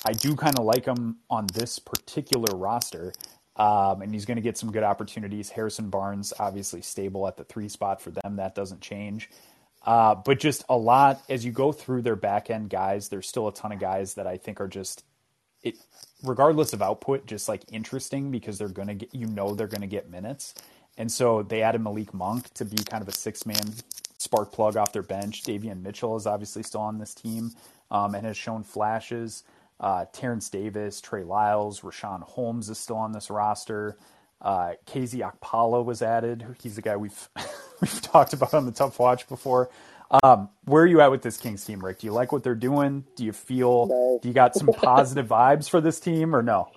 [0.06, 3.14] I do kind of like him on this particular roster.
[3.60, 5.50] Um, and he's going to get some good opportunities.
[5.50, 8.38] Harrison Barnes, obviously stable at the three spot for them.
[8.38, 9.30] That doesn't change.
[9.86, 13.50] Uh, but just a lot as you go through their back end guys, there's still
[13.50, 15.04] a ton of guys that I think are just
[15.62, 15.78] it
[16.24, 20.10] regardless of output, just like interesting because they're gonna get you know they're gonna get
[20.10, 20.54] minutes.
[20.98, 23.74] And so they added Malik Monk to be kind of a six man
[24.18, 25.44] spark plug off their bench.
[25.44, 27.52] Davion Mitchell is obviously still on this team
[27.90, 29.44] um, and has shown flashes.
[29.80, 33.98] Uh, Terence Davis, Trey Lyles, Richaun Holmes is still on this roster.
[34.42, 36.46] Uh, KZ Okpala was added.
[36.62, 37.30] He's the guy we've
[37.82, 39.70] we've talked about on the Tough Watch before.
[40.24, 42.00] Um, where are you at with this Kings team, Rick?
[42.00, 43.06] Do you like what they're doing?
[43.16, 43.88] Do you feel?
[43.88, 44.20] No.
[44.22, 46.72] Do you got some positive vibes for this team, or no?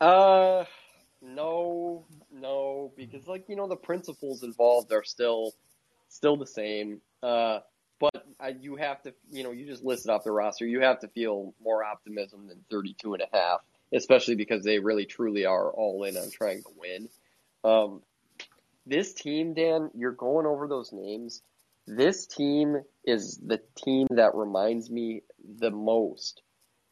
[0.00, 0.64] Uh,
[1.22, 5.52] no, no, because like you know the principles involved are still
[6.08, 7.00] still the same.
[7.22, 7.60] Uh,
[7.98, 10.66] but uh, you have to, you know, you just listed off the roster.
[10.66, 13.60] You have to feel more optimism than 32 and a half,
[13.92, 17.08] especially because they really truly are all in on trying to win.
[17.62, 18.02] Um,
[18.86, 21.42] this team, Dan, you're going over those names.
[21.86, 25.22] This team is the team that reminds me
[25.58, 26.42] the most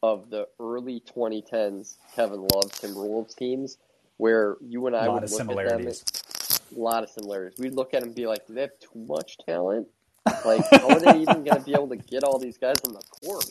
[0.01, 3.77] of the early 2010s Kevin Love Timberwolves teams,
[4.17, 6.01] where you and I A lot would of look similarities.
[6.01, 6.77] at them.
[6.77, 7.59] A lot of similarities.
[7.59, 9.87] We'd look at them and be like, do they have too much talent?
[10.25, 12.93] Like, how are they even going to be able to get all these guys on
[12.93, 13.45] the court?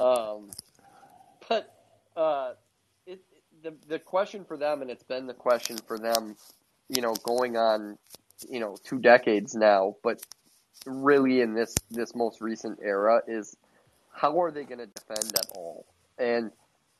[0.00, 0.50] Um,
[1.48, 1.74] but
[2.16, 2.52] uh,
[3.06, 3.20] it,
[3.62, 6.36] the the question for them, and it's been the question for them,
[6.88, 7.98] you know, going on,
[8.48, 10.20] you know, two decades now, but
[10.86, 13.56] really in this this most recent era is
[14.12, 15.86] how are they going to defend at all?
[16.18, 16.50] And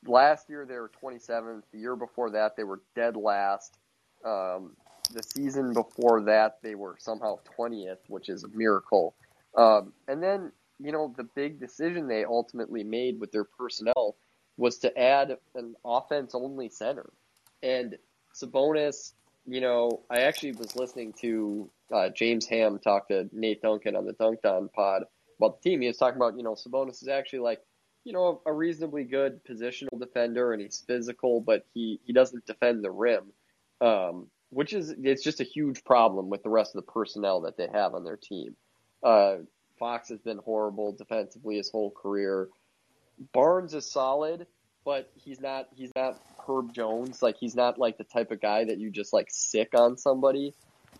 [0.06, 1.62] last year they were 27th.
[1.72, 3.78] The year before that they were dead last.
[4.24, 4.76] Um,
[5.12, 9.14] the season before that they were somehow 20th, which is a miracle.
[9.56, 14.16] Um, and then you know the big decision they ultimately made with their personnel
[14.56, 17.10] was to add an offense only center.
[17.62, 17.96] And
[18.34, 19.12] Sabonis,
[19.46, 24.06] you know, I actually was listening to uh, James Ham talk to Nate Duncan on
[24.06, 25.02] the Dunked pod
[25.38, 25.80] about the team.
[25.80, 27.60] He was talking about, you know, Sabonis is actually like,
[28.04, 32.84] you know, a reasonably good positional defender and he's physical, but he, he doesn't defend
[32.84, 33.32] the rim.
[33.80, 37.56] Um, which is, it's just a huge problem with the rest of the personnel that
[37.56, 38.54] they have on their team.
[39.02, 39.36] Uh,
[39.78, 42.48] Fox has been horrible defensively his whole career.
[43.32, 44.46] Barnes is solid,
[44.84, 47.22] but he's not he's not Herb Jones.
[47.22, 50.54] Like he's not like the type of guy that you just like sic on somebody.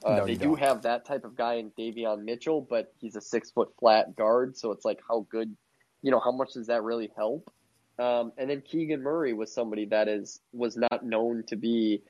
[0.04, 3.20] Uh, No, they do have that type of guy in Davion Mitchell, but he's a
[3.20, 5.54] six foot flat guard, so it's like how good,
[6.00, 7.50] you know, how much does that really help?
[7.98, 12.02] Um, and then Keegan Murray was somebody that is was not known to be,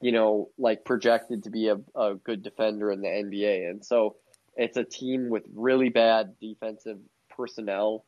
[0.00, 4.16] you know, like projected to be a, a good defender in the NBA, and so
[4.56, 6.98] it's a team with really bad defensive
[7.30, 8.04] personnel.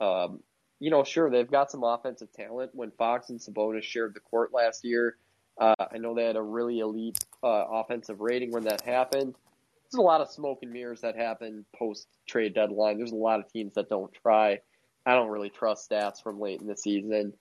[0.00, 0.40] Um,
[0.80, 2.72] you know, sure they've got some offensive talent.
[2.74, 5.16] When Fox and Sabonis shared the court last year,
[5.58, 9.36] uh, I know they had a really elite uh, offensive rating when that happened.
[9.84, 12.98] There's a lot of smoke and mirrors that happen post trade deadline.
[12.98, 14.58] There's a lot of teams that don't try.
[15.06, 17.32] I don't really trust stats from late in the season.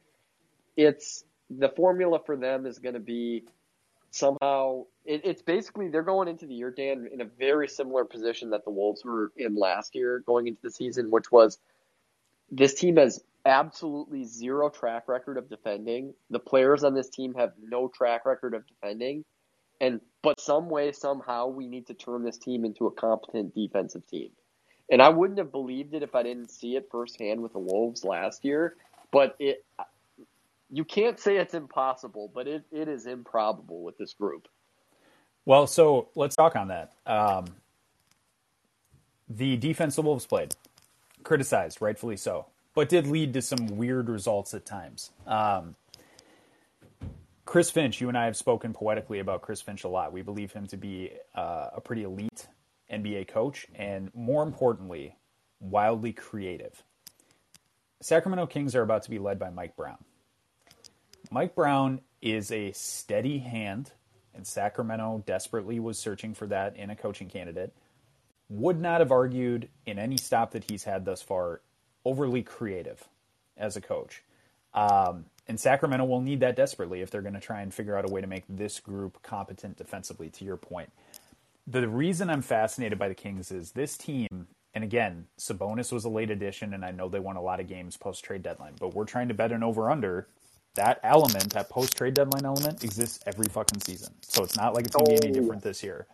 [0.77, 3.45] It's the formula for them is going to be
[4.11, 4.85] somehow.
[5.03, 8.63] It, it's basically they're going into the year, Dan, in a very similar position that
[8.63, 11.57] the Wolves were in last year going into the season, which was
[12.51, 16.13] this team has absolutely zero track record of defending.
[16.29, 19.25] The players on this team have no track record of defending.
[19.79, 24.05] And but some way, somehow we need to turn this team into a competent defensive
[24.07, 24.29] team.
[24.91, 28.03] And I wouldn't have believed it if I didn't see it firsthand with the Wolves
[28.03, 28.75] last year.
[29.11, 29.65] But it
[30.71, 34.47] you can't say it's impossible, but it, it is improbable with this group.
[35.45, 36.93] Well, so let's talk on that.
[37.05, 37.45] Um,
[39.29, 40.55] the defense the Wolves played,
[41.23, 45.11] criticized, rightfully so, but did lead to some weird results at times.
[45.27, 45.75] Um,
[47.45, 50.13] Chris Finch, you and I have spoken poetically about Chris Finch a lot.
[50.13, 52.47] We believe him to be uh, a pretty elite
[52.91, 55.17] NBA coach, and more importantly,
[55.59, 56.81] wildly creative.
[58.01, 59.97] Sacramento Kings are about to be led by Mike Brown.
[61.33, 63.91] Mike Brown is a steady hand,
[64.35, 67.73] and Sacramento desperately was searching for that in a coaching candidate.
[68.49, 71.61] Would not have argued in any stop that he's had thus far
[72.03, 73.07] overly creative
[73.55, 74.23] as a coach.
[74.73, 78.09] Um, and Sacramento will need that desperately if they're going to try and figure out
[78.09, 80.91] a way to make this group competent defensively, to your point.
[81.65, 86.09] The reason I'm fascinated by the Kings is this team, and again, Sabonis was a
[86.09, 88.93] late addition, and I know they won a lot of games post trade deadline, but
[88.93, 90.27] we're trying to bet an over under.
[90.75, 94.13] That element, that post trade deadline element, exists every fucking season.
[94.21, 96.07] So it's not like it's going to be any different this year.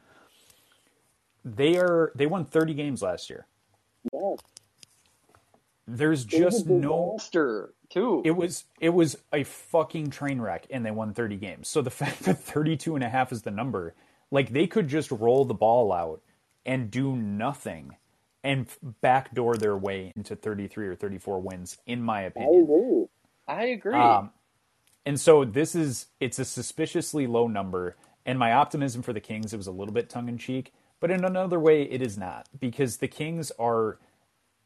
[1.45, 3.47] They are they won 30 games last year.
[4.13, 4.35] Yeah.
[5.87, 8.21] There's just no Monster, too.
[8.23, 11.67] it was it was a fucking train wreck and they won 30 games.
[11.69, 13.95] So the fact that 32 and a half is the number,
[14.31, 16.21] like they could just roll the ball out
[16.65, 17.95] and do nothing
[18.43, 18.67] and
[19.01, 22.63] backdoor their way into 33 or 34 wins in my I opinion.
[22.63, 23.05] agree.
[23.47, 23.95] I agree.
[23.95, 24.31] Um,
[25.07, 27.95] and so this is it's a suspiciously low number
[28.25, 31.09] and my optimism for the Kings it was a little bit tongue in cheek, but
[31.09, 33.99] in another way it is not because the Kings are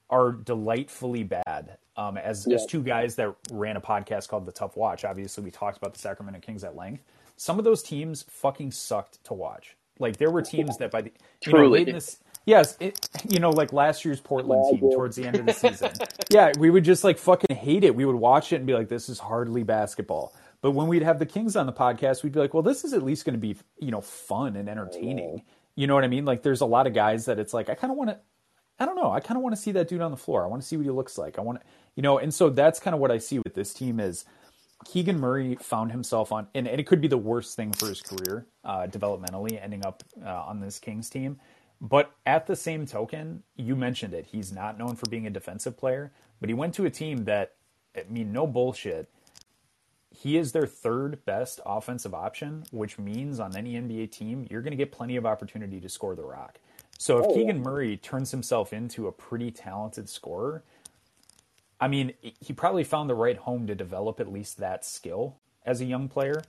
[0.09, 1.77] are delightfully bad.
[1.95, 5.51] Um, as as two guys that ran a podcast called The Tough Watch, obviously we
[5.51, 7.03] talked about the Sacramento Kings at length.
[7.37, 9.77] Some of those teams fucking sucked to watch.
[9.99, 11.11] Like there were teams that by the
[11.45, 11.79] you know Truly.
[11.79, 15.37] late in this yes, it you know like last year's Portland team towards the end
[15.37, 15.91] of the season.
[16.29, 17.95] yeah, we would just like fucking hate it.
[17.95, 20.33] We would watch it and be like, this is hardly basketball.
[20.61, 22.93] But when we'd have the Kings on the podcast, we'd be like, well, this is
[22.93, 25.43] at least going to be you know fun and entertaining.
[25.75, 26.25] You know what I mean?
[26.25, 28.19] Like there's a lot of guys that it's like I kind of want to
[28.81, 29.11] I don't know.
[29.11, 30.43] I kind of want to see that dude on the floor.
[30.43, 31.37] I want to see what he looks like.
[31.37, 31.65] I want to,
[31.95, 34.25] you know, and so that's kind of what I see with this team is
[34.85, 38.01] Keegan Murray found himself on, and, and it could be the worst thing for his
[38.01, 41.39] career uh, developmentally, ending up uh, on this Kings team.
[41.81, 44.27] But at the same token, you mentioned it.
[44.27, 47.55] He's not known for being a defensive player, but he went to a team that,
[47.97, 49.09] I mean, no bullshit.
[50.11, 54.71] He is their third best offensive option, which means on any NBA team, you're going
[54.71, 56.59] to get plenty of opportunity to score the rock.
[56.99, 57.35] So if Oh, yeah.
[57.37, 60.63] Keegan Murray turns himself into a pretty talented scorer,
[61.79, 65.81] I mean, he probably found the right home to develop at least that skill as
[65.81, 66.43] a young player.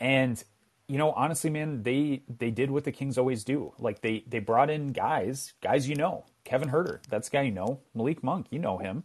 [0.00, 0.42] And
[0.92, 3.72] you know, honestly, man, they they did what the Kings always do.
[3.80, 7.52] Like they they brought in guys, guys you know, Kevin Huerter, that's a guy you
[7.52, 9.04] know, Malik Monk, you know him.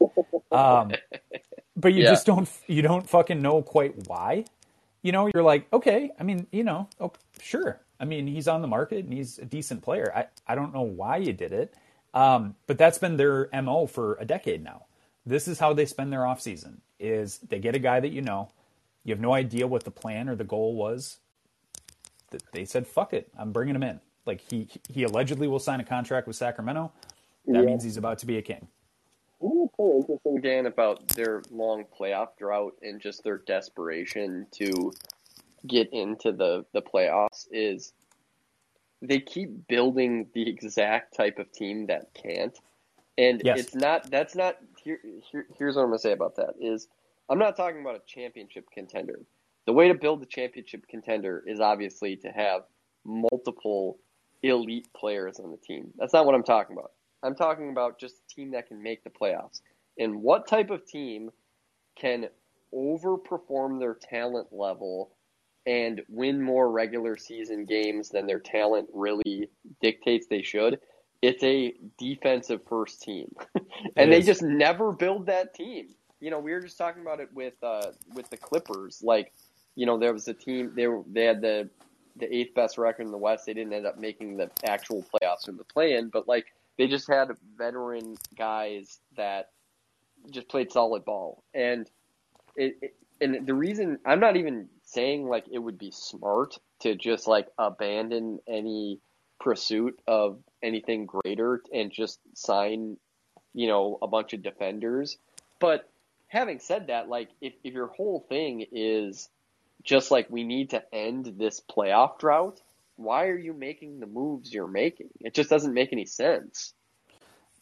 [0.52, 1.00] Um,
[1.78, 2.04] but you Yeah.
[2.04, 4.46] just don't you don't fucking know quite why.
[5.02, 7.80] You know, you're like, okay, I mean, you know, okay, sure.
[8.02, 10.12] I mean, he's on the market and he's a decent player.
[10.14, 11.74] I, I don't know why you did it.
[12.14, 14.88] Um, but that's been their MO for a decade now.
[15.26, 18.22] This is how they spend their off season is they get a guy that you
[18.22, 18.50] know,
[19.06, 21.20] you have no idea what the plan or the goal was.
[22.32, 24.00] Th- They said, fuck it, I'm bringing him in.
[24.26, 26.92] Like he, he allegedly will sign a contract with Sacramento.
[27.46, 27.62] That Yeah.
[27.62, 28.68] means he's about to be a king.
[29.42, 30.42] You know what's so interesting?
[30.42, 34.92] Dan about their long playoff drought and just their desperation to
[35.66, 37.94] get into the, the playoffs is
[39.02, 42.58] they keep building the exact type of team that can't.
[43.18, 43.60] And Yes.
[43.60, 45.00] it's not that's not here,
[45.32, 46.88] here here's what I'm gonna say about that is
[47.30, 49.20] I'm not talking about a championship contender.
[49.68, 52.62] The way to build a championship contender is obviously to have
[53.06, 54.00] multiple
[54.42, 55.92] elite players on the team.
[55.98, 56.94] That's not what I'm talking about.
[57.22, 59.60] I'm talking about just a team that can make the playoffs.
[60.00, 61.32] And what type of team
[62.00, 62.30] can
[62.74, 65.12] overperform their talent level
[65.66, 69.50] and win more regular season games than their talent really
[69.82, 70.80] dictates they should?
[71.22, 73.36] It's a defensive first team.
[73.98, 75.90] and they just never build that team.
[76.22, 79.02] You know, we were just talking about it with uh, with the Clippers.
[79.04, 79.34] Like,
[79.78, 81.70] you know, there was a team they were they had the
[82.18, 83.46] the eighth best record in the West.
[83.46, 86.48] They didn't end up making the actual playoffs in the play in, but like
[86.80, 89.52] they just had veteran guys that
[90.32, 91.44] just played solid ball.
[91.54, 91.88] And
[92.56, 96.96] it, it and the reason I'm not even saying like it would be smart to
[96.96, 99.00] just like abandon any
[99.40, 102.98] pursuit of anything greater and just sign,
[103.54, 105.20] you know, a bunch of defenders.
[105.60, 105.88] But
[106.30, 109.30] having said that, like if, if your whole thing is
[109.84, 112.62] just like we need to end this playoff drought,
[112.96, 115.10] why are you making the moves you're making?
[115.22, 116.74] It just doesn't make any sense.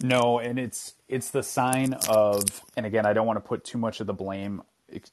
[0.01, 2.43] No, and it's it's the sign of
[2.75, 4.61] and again, I don't want to put too much of the blame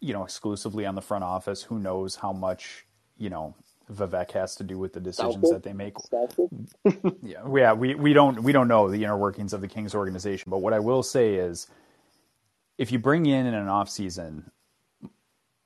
[0.00, 1.62] you know, exclusively on the front office.
[1.62, 2.86] Who knows how much
[3.18, 3.54] you know
[3.92, 5.94] Vivek has to do with the decisions that they make.
[7.22, 10.50] yeah, yeah, we, we don't we don't know the inner workings of the Kings organization,
[10.50, 11.66] but what I will say is,
[12.78, 14.50] if you bring in in an off season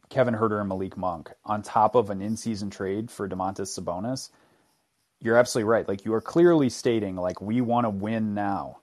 [0.09, 4.31] Kevin Huerter and Malik Monk on top of an in season trade for Domantas Sabonis,
[5.21, 5.89] you're absolutely right.
[5.89, 8.79] Like you are clearly stating, like we want to win now.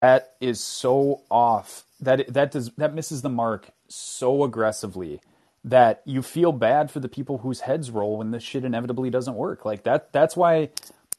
[0.00, 1.84] That is so off.
[2.00, 5.20] That that does that misses the mark so aggressively
[5.64, 9.34] that you feel bad for the people whose heads roll when this shit inevitably doesn't
[9.34, 9.64] work.
[9.64, 10.70] Like that that's why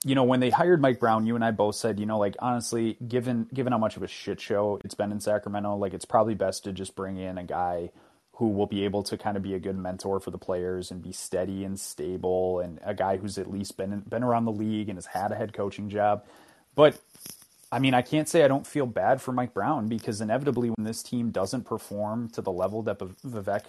[0.04, 2.36] you know when they hired Mike Brown, you and I both said, you know, like
[2.39, 6.06] honestly, given given how much of a shit show it's been in Sacramento, like it's
[6.06, 7.89] probably best to just bring in a guy
[8.38, 11.04] who will be able to kind of be a good mentor for the players and
[11.04, 14.89] be steady and stable and a guy who's at least been been around the league
[14.89, 16.26] and has had a head coaching job.
[16.76, 16.99] But
[17.72, 20.86] I mean, I can't say I don't feel bad for Mike Brown because inevitably, when
[20.86, 23.64] this team doesn't perform to the level that Vivek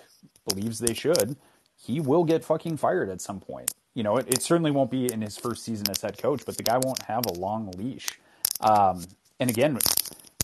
[0.46, 1.36] believes they should,
[1.74, 3.72] he will get fucking fired at some point.
[3.94, 6.56] You know, it, it certainly won't be in his first season as head coach, but
[6.56, 8.18] the guy won't have a long leash.
[8.60, 9.04] Um,
[9.40, 9.78] and again,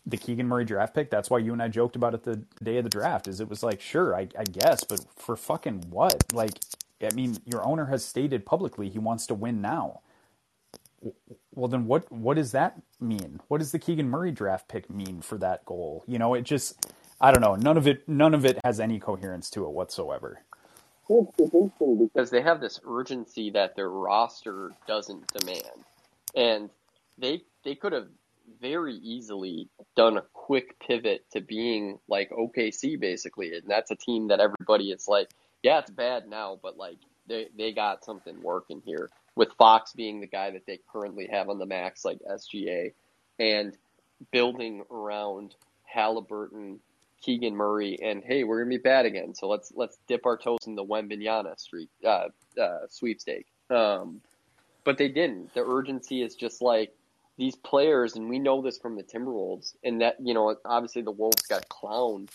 [0.07, 2.79] the Keegan Murray draft pick, that's why you and I joked about it the day
[2.79, 6.25] of the draft, is it was like, sure, I, I guess, but for fucking what?
[6.33, 6.59] Like,
[7.03, 10.01] I mean, your owner has stated publicly he wants to win now.
[11.55, 13.41] Well then what what does that mean?
[13.49, 16.05] What does the keegan murray draft pick mean for that goal?
[16.07, 17.55] You know it just i don't know.
[17.55, 20.43] None of it none of it has any coherence to it whatsoever
[22.13, 25.85] because they have this urgency that their roster doesn't demand.
[26.35, 26.71] And
[27.19, 28.09] they they could have
[28.61, 33.55] very easily done a quick pivot to being like OKC basically.
[33.55, 35.31] And that's a team that everybody is like
[35.63, 39.09] yeah it's bad now but like they they got something working here.
[39.37, 42.93] With Fox being the guy that they currently have on the max, like SGA,
[43.39, 43.77] and
[44.33, 45.55] building around
[45.85, 46.81] Halliburton,
[47.21, 50.67] Keegan Murray, and hey, we're gonna be bad again, so let's let's dip our toes
[50.67, 52.29] in the Wembanyama street uh,
[52.61, 53.47] uh, sweepstake.
[53.69, 54.21] Um,
[54.85, 55.55] but they didn't.
[55.55, 56.95] The urgency is just like
[57.37, 61.11] these players, and we know this from the Timberwolves, and that you know obviously the
[61.11, 62.29] Wolves got clowned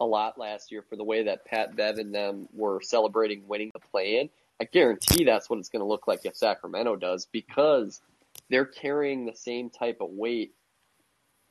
[0.00, 3.70] a lot last year for the way that Pat Bev and them were celebrating winning
[3.74, 4.30] the play in.
[4.60, 8.00] I guarantee that's what it's going to look like if Sacramento does because
[8.48, 10.54] they're carrying the same type of weight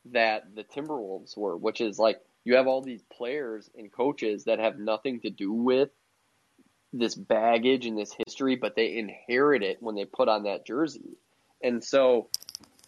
[0.06, 4.60] that the Timberwolves were, which is like you have all these players and coaches that
[4.60, 5.90] have nothing to do with
[6.94, 11.18] this baggage and this history, but they inherit it when they put on that jersey.
[11.62, 12.30] And so,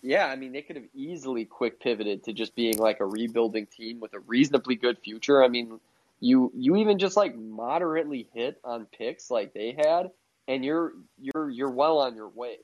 [0.01, 3.67] yeah, I mean, they could have easily quick pivoted to just being like a rebuilding
[3.67, 5.43] team with a reasonably good future.
[5.43, 5.79] I mean,
[6.19, 10.11] you you even just like moderately hit on picks like they had,
[10.47, 12.57] and you're you're you're well on your way.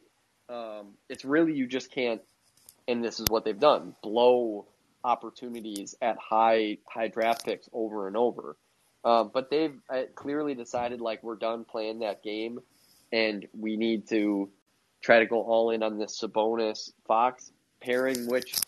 [0.49, 2.21] Um, it's really you just can't,
[2.87, 4.65] and this is what they've done: blow
[5.03, 8.55] opportunities at high high draft picks over and over.
[9.03, 12.59] Um, but they've uh, clearly decided like we're done playing that game,
[13.11, 14.49] and we need to
[15.01, 18.27] try to go all in on this Sabonis Fox pairing.
[18.27, 18.59] Which,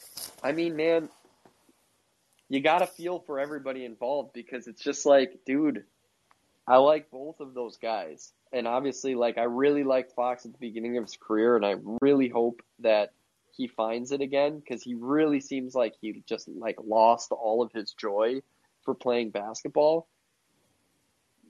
[0.43, 1.10] I mean, man,
[2.47, 5.84] you got to feel for everybody involved because it's just like, dude,
[6.68, 8.31] I like both of those guys.
[8.51, 11.76] And obviously, like, I really liked Fox at the beginning of his career, and I
[12.01, 13.11] really hope that
[13.60, 17.73] he finds it again because he really seems like he just, like, lost all of
[17.73, 18.41] his joy
[18.84, 20.07] for playing basketball.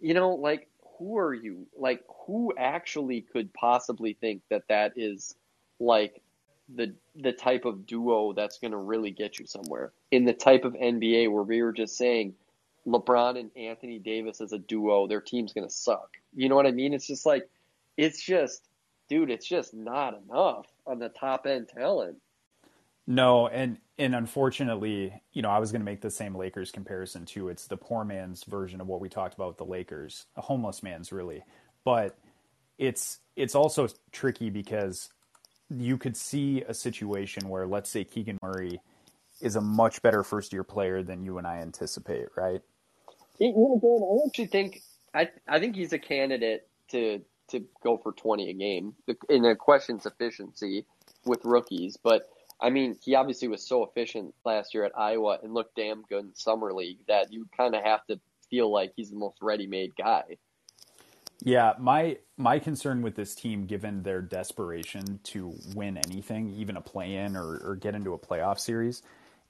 [0.01, 0.67] You know, like,
[0.97, 1.67] who are you?
[1.77, 5.35] Like, who actually could possibly think that that is,
[5.79, 6.19] like,
[6.73, 9.91] the the type of duo that's going to really get you somewhere.
[10.09, 12.33] In the type of NBA where we were just saying
[12.87, 16.17] LeBron and Anthony Davis as a duo, their team's going to suck.
[16.35, 16.95] You know what I mean?
[16.95, 17.47] It's just like
[17.97, 18.63] it's just
[19.09, 22.17] dude, it's just not enough on the top end talent.
[23.07, 27.25] No, and and unfortunately, you know, I was going to make the same Lakers comparison
[27.25, 27.49] too.
[27.49, 30.83] It's the poor man's version of what we talked about with the Lakers, a homeless
[30.83, 31.43] man's really.
[31.83, 32.17] But
[32.77, 35.09] it's it's also tricky because
[35.69, 38.81] you could see a situation where, let's say, Keegan Murray
[39.41, 42.61] is a much better first year player than you and I anticipate, right?
[43.41, 44.81] I actually think
[45.13, 48.95] I I think he's a candidate to to go for twenty a game.
[49.29, 50.85] In the question's efficiency
[51.25, 52.29] with rookies, but
[52.61, 56.25] I mean, he obviously was so efficient last year at Iowa and looked damn good
[56.25, 58.19] in summer league that you kind of have to
[58.49, 60.37] feel like he's the most ready-made guy.
[61.41, 66.81] Yeah, my my concern with this team, given their desperation to win anything, even a
[66.81, 69.03] play-in or, or get into a playoff series,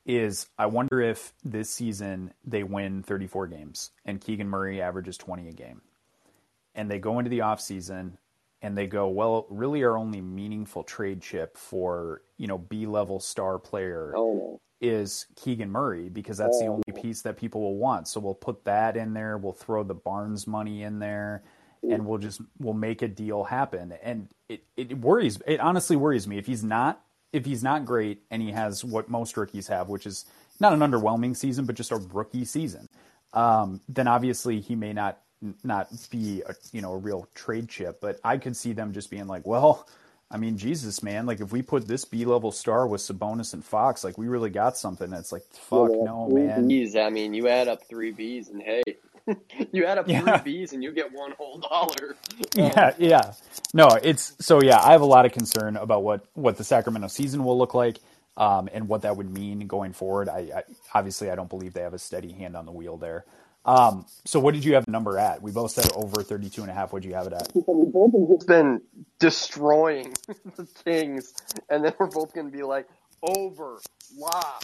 [0.05, 5.47] is I wonder if this season they win 34 games and Keegan Murray averages 20
[5.47, 5.81] a game,
[6.80, 8.14] and they go into the offseason
[8.61, 13.19] and they go, well, really our only meaningful trade chip for, you know, B level
[13.19, 18.07] star player Oh is Keegan Murray because that's the only piece that people will want.
[18.07, 19.38] So we'll put that in there.
[19.38, 21.43] We'll throw the Barnes money in there,
[21.84, 23.93] and we'll just we'll make a deal happen.
[24.01, 25.41] And it, it worries.
[25.45, 27.01] It honestly worries me if he's not
[27.34, 30.26] if he's not great and he has what most rookies have, which is
[30.61, 32.88] not an underwhelming season, but just a rookie season.
[33.34, 35.19] Um, then obviously he may not
[35.64, 38.02] not be a you know a real trade chip.
[38.02, 39.88] But I could see them just being like, well.
[40.32, 41.26] I mean, Jesus, man!
[41.26, 44.52] Like, if we put this B level star with Sabonis and Fox, like, we really
[44.52, 45.10] got something.
[45.10, 46.68] That's like, fuck, Yeah, no, man.
[46.68, 46.95] B's.
[46.95, 48.84] I mean, you add up three B's, and hey,
[49.74, 50.22] you add up Yeah.
[50.22, 52.18] three B's, and you get one whole dollar.
[52.56, 53.34] Yeah, yeah.
[53.74, 54.82] No, it's so yeah.
[54.82, 57.99] I have a lot of concern about what what the Sacramento season will look like,
[58.38, 60.30] um, and what that would mean going forward.
[60.30, 60.64] I, I
[60.94, 63.26] obviously I don't believe they have a steady hand on the wheel there.
[63.69, 65.43] Um, so what did you have the number at?
[65.43, 66.91] We both said over 32 and a half.
[66.91, 67.51] What'd you have it at?
[67.53, 68.81] We both have been
[69.19, 71.35] destroying the Kings,
[71.69, 72.87] and then we're both going to be like
[73.21, 73.79] over
[74.17, 74.63] lock.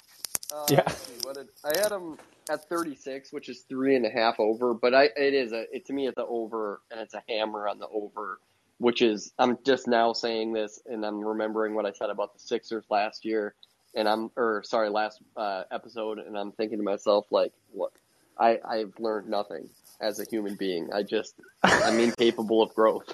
[0.52, 0.92] Uh, Yeah.
[1.24, 2.18] what did, I had them
[2.50, 5.86] at 36, which is three and a half over, but I it is a it
[5.86, 8.40] to me it's a over, and it's a hammer on the over,
[8.80, 12.40] which is I'm just now saying this, and I'm remembering what I said about the
[12.40, 13.54] Sixers last year,
[13.96, 17.92] and I'm or sorry last uh, episode, and I'm thinking to myself like, what
[18.40, 19.70] I I've learned nothing
[20.02, 20.90] as a human being.
[20.94, 23.14] I just I'm incapable of growth.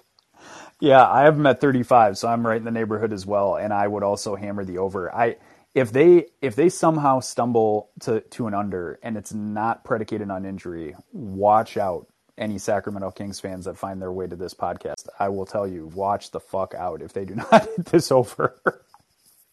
[0.80, 3.56] Yeah, I have them at 35, so I'm right in the neighborhood as well.
[3.56, 5.14] And I would also hammer the over.
[5.14, 5.38] I
[5.74, 10.46] if they if they somehow stumble to to an under and it's not predicated on
[10.46, 12.08] injury, watch out.
[12.38, 15.92] Any Sacramento Kings fans that find their way to this podcast, I will tell you,
[15.94, 18.60] watch the fuck out if they do not hit this over.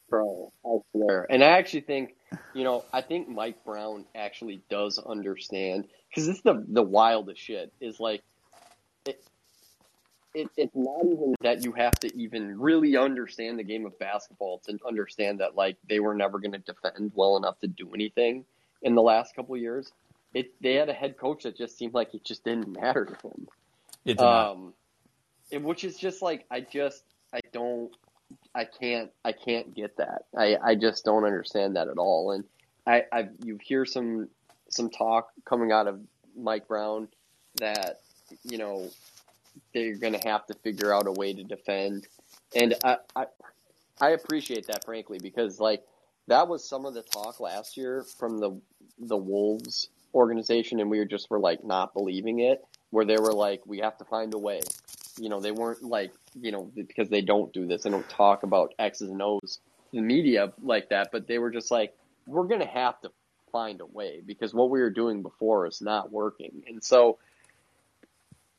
[0.09, 1.27] Bro, I swear.
[1.28, 2.15] And I actually think,
[2.55, 7.41] you know, I think Mike Brown actually does understand because this is the the wildest
[7.41, 7.73] shit.
[7.81, 8.23] Is like,
[9.07, 9.23] it,
[10.35, 14.59] it it's not even that you have to even really understand the game of basketball
[14.67, 18.45] to understand that like they were never going to defend well enough to do anything
[18.83, 19.93] in the last couple of years.
[20.35, 23.29] It they had a head coach that just seemed like it just didn't matter to
[23.29, 23.49] him.
[24.05, 24.53] It's not.
[24.53, 24.75] Um,
[25.51, 27.95] and which is just like I just I don't
[28.55, 30.23] I can't I can't get that.
[30.37, 32.33] I I just don't understand that at all.
[32.33, 32.45] And
[32.87, 34.29] I I you hear some
[34.69, 36.01] some talk coming out of
[36.37, 37.09] Mike Brown
[37.57, 38.01] that
[38.43, 38.89] you know
[39.75, 42.07] they're going to have to figure out a way to defend.
[42.55, 43.27] And I I
[44.01, 45.85] I appreciate that frankly because like
[46.27, 48.61] that was some of the talk last year from the
[48.99, 53.33] the Wolves organization and we were just were like not believing it where they were
[53.33, 54.61] like we have to find a way
[55.19, 58.43] you know they weren't like you know because they don't do this they don't talk
[58.43, 59.61] about x's and o's
[59.93, 61.95] in the media like that but they were just like
[62.27, 63.11] we're gonna have to
[63.51, 66.62] find a way because what we were doing before is not working.
[66.69, 67.19] And so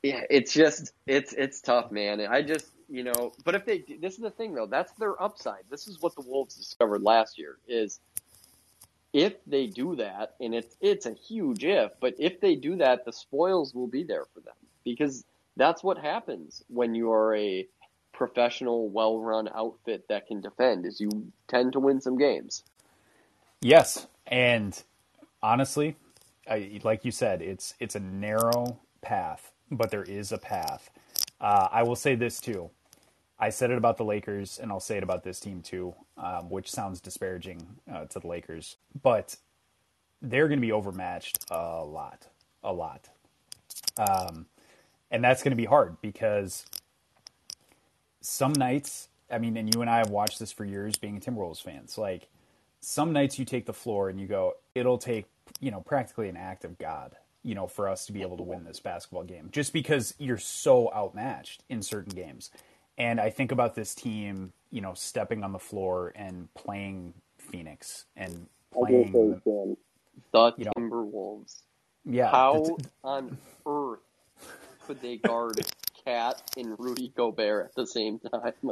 [0.01, 2.21] yeah it's just it's it's tough man.
[2.21, 5.63] I just you know but if they this is the thing though that's their upside.
[5.69, 7.99] This is what the wolves discovered last year is
[9.11, 13.05] if they do that, and it's it's a huge if, but if they do that,
[13.05, 14.53] the spoils will be there for them.
[14.83, 15.25] Because
[15.55, 17.67] that's what happens when you are a
[18.13, 20.85] professional, well-run outfit that can defend.
[20.85, 22.63] Is you tend to win some games.
[23.61, 24.81] Yes, and
[25.41, 25.95] honestly,
[26.49, 30.89] I, like you said, it's it's a narrow path, but there is a path.
[31.39, 32.69] Uh, I will say this too.
[33.39, 36.49] I said it about the Lakers, and I'll say it about this team too, um,
[36.49, 39.37] which sounds disparaging uh, to the Lakers, but
[40.21, 42.27] they're going to be overmatched a lot,
[42.63, 43.07] a lot,
[43.97, 44.45] um,
[45.11, 46.65] and that's going to be hard because
[48.21, 51.61] some nights, I mean, and you and I have watched this for years, being Timberwolves
[51.61, 52.27] fans, like
[52.81, 55.25] some nights you take the floor and you go, it'll take,
[55.59, 58.43] you know, practically an act of God, you know, for us to be able to
[58.43, 62.51] win this basketball game, just because you're so outmatched in certain games.
[62.97, 68.05] And I think about this team, you know, stepping on the floor and playing Phoenix
[68.15, 69.77] and playing, say, Sam,
[70.33, 71.61] The You know, Timberwolves.
[72.05, 73.99] yeah, How it's- on earth
[74.89, 75.63] could they guard
[76.03, 78.53] KAT and Rudy Gobert at the same time?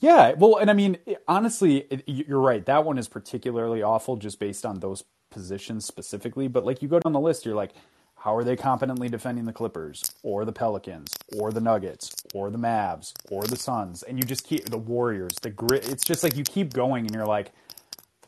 [0.00, 2.66] Yeah, well, and I mean, honestly, you're right.
[2.66, 6.48] That one is particularly awful just based on those positions specifically.
[6.48, 7.70] But like, you go down the list, you're like,
[8.16, 12.58] how are they competently defending the Clippers or the Pelicans or the Nuggets or the
[12.58, 14.02] Mavs or the Suns?
[14.02, 15.88] And you just keep the Warriors, the grit.
[15.88, 17.52] It's just like you keep going, and you're like,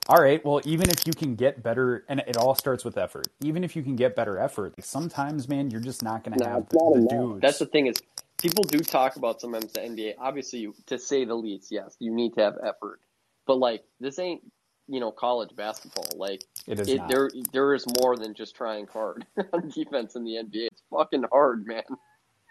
[0.08, 3.26] all right, well, even if you can get better, and it all starts with effort.
[3.42, 6.44] Even if you can get better effort, like sometimes, man, you're just not going to
[6.44, 7.40] No, have it's the, the dudes.
[7.40, 7.96] That's the thing is
[8.36, 10.14] people do talk about sometimes the NBA.
[10.18, 13.00] Obviously, you- to say the least, yes, you need to have effort.
[13.46, 14.42] But like this ain't
[14.88, 16.06] you know college basketball.
[16.16, 19.24] Like It is it, there there is more than just trying hard
[19.54, 20.66] on defense in the NBA.
[20.72, 21.82] It's fucking hard, man.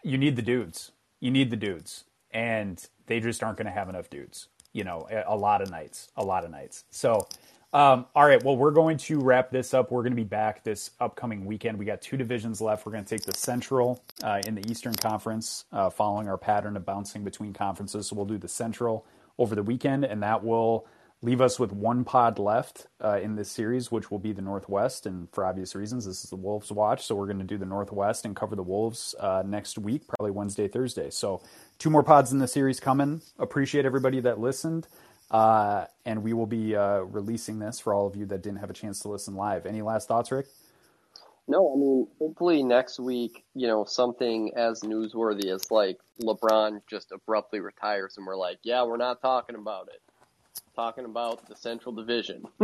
[0.04, 0.92] you need the dudes.
[1.20, 2.06] You need the dudes.
[2.32, 4.48] and they just aren't going to have enough dudes.
[4.74, 6.84] You know, a, lot of nights, a lot of nights.
[6.90, 7.28] So,
[7.74, 9.92] um, all right, well, we're going to wrap this up.
[9.92, 11.78] We're going to be back this upcoming weekend.
[11.78, 12.86] We got two divisions left.
[12.86, 16.76] We're going to take the Central uh, in the Eastern Conference, uh, following our pattern
[16.76, 18.08] of bouncing between conferences.
[18.08, 19.06] So we'll do the Central
[19.38, 20.86] over the weekend, and that will
[21.24, 25.06] leave us with one pod left uh, in this series, which will be the Northwest.
[25.06, 27.06] And for obvious reasons, this is the Wolves watch.
[27.06, 30.32] So we're going to do the Northwest and cover the Wolves uh, next week, probably
[30.32, 31.10] Wednesday, Thursday.
[31.10, 31.42] So
[31.80, 33.22] two more pods in the series coming.
[33.40, 34.88] Appreciate everybody that listened.
[35.32, 38.70] Uh, and we will be uh, releasing this for all of you that didn't have
[38.70, 39.66] a chance to listen live.
[39.66, 40.48] Any last thoughts, Rick?
[41.48, 47.14] No, I mean, hopefully next week, you know, something as newsworthy as like LeBron just
[47.14, 50.02] abruptly retires and we're like, yeah, we're not talking about it.
[50.76, 52.46] Talking about the Central Division.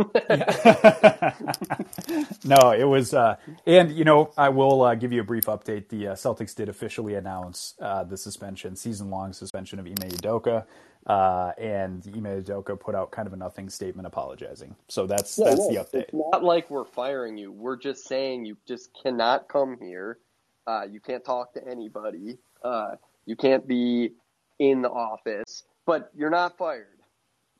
[2.44, 5.88] no, it was, uh, and you know, I will uh, give you a brief update.
[5.88, 10.64] The uh, Celtics did officially announce uh, the suspension, season-long suspension of Ime Udoka,
[11.06, 14.74] uh, and Ime Udoka put out kind of a nothing statement apologizing.
[14.88, 16.02] So that's Yeah, that's no, the update.
[16.02, 17.52] It's not like we're firing you.
[17.52, 20.18] We're just saying you just cannot come here.
[20.66, 22.38] Uh, you can't talk to anybody.
[22.64, 24.14] Uh, you can't be
[24.58, 26.99] in the office, but you're not fired.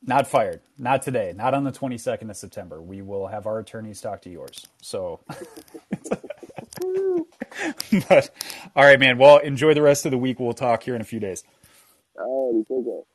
[0.02, 0.60] Not fired.
[0.78, 1.32] Not today.
[1.36, 2.80] Not on the 22nd of September.
[2.80, 4.66] We will have our attorneys talk to yours.
[4.82, 5.20] So,
[8.08, 8.30] but
[8.76, 9.18] all right, man.
[9.18, 10.40] Well, enjoy the rest of the week.
[10.40, 11.44] We'll talk here in a few days.
[12.18, 13.06] Oh, take it.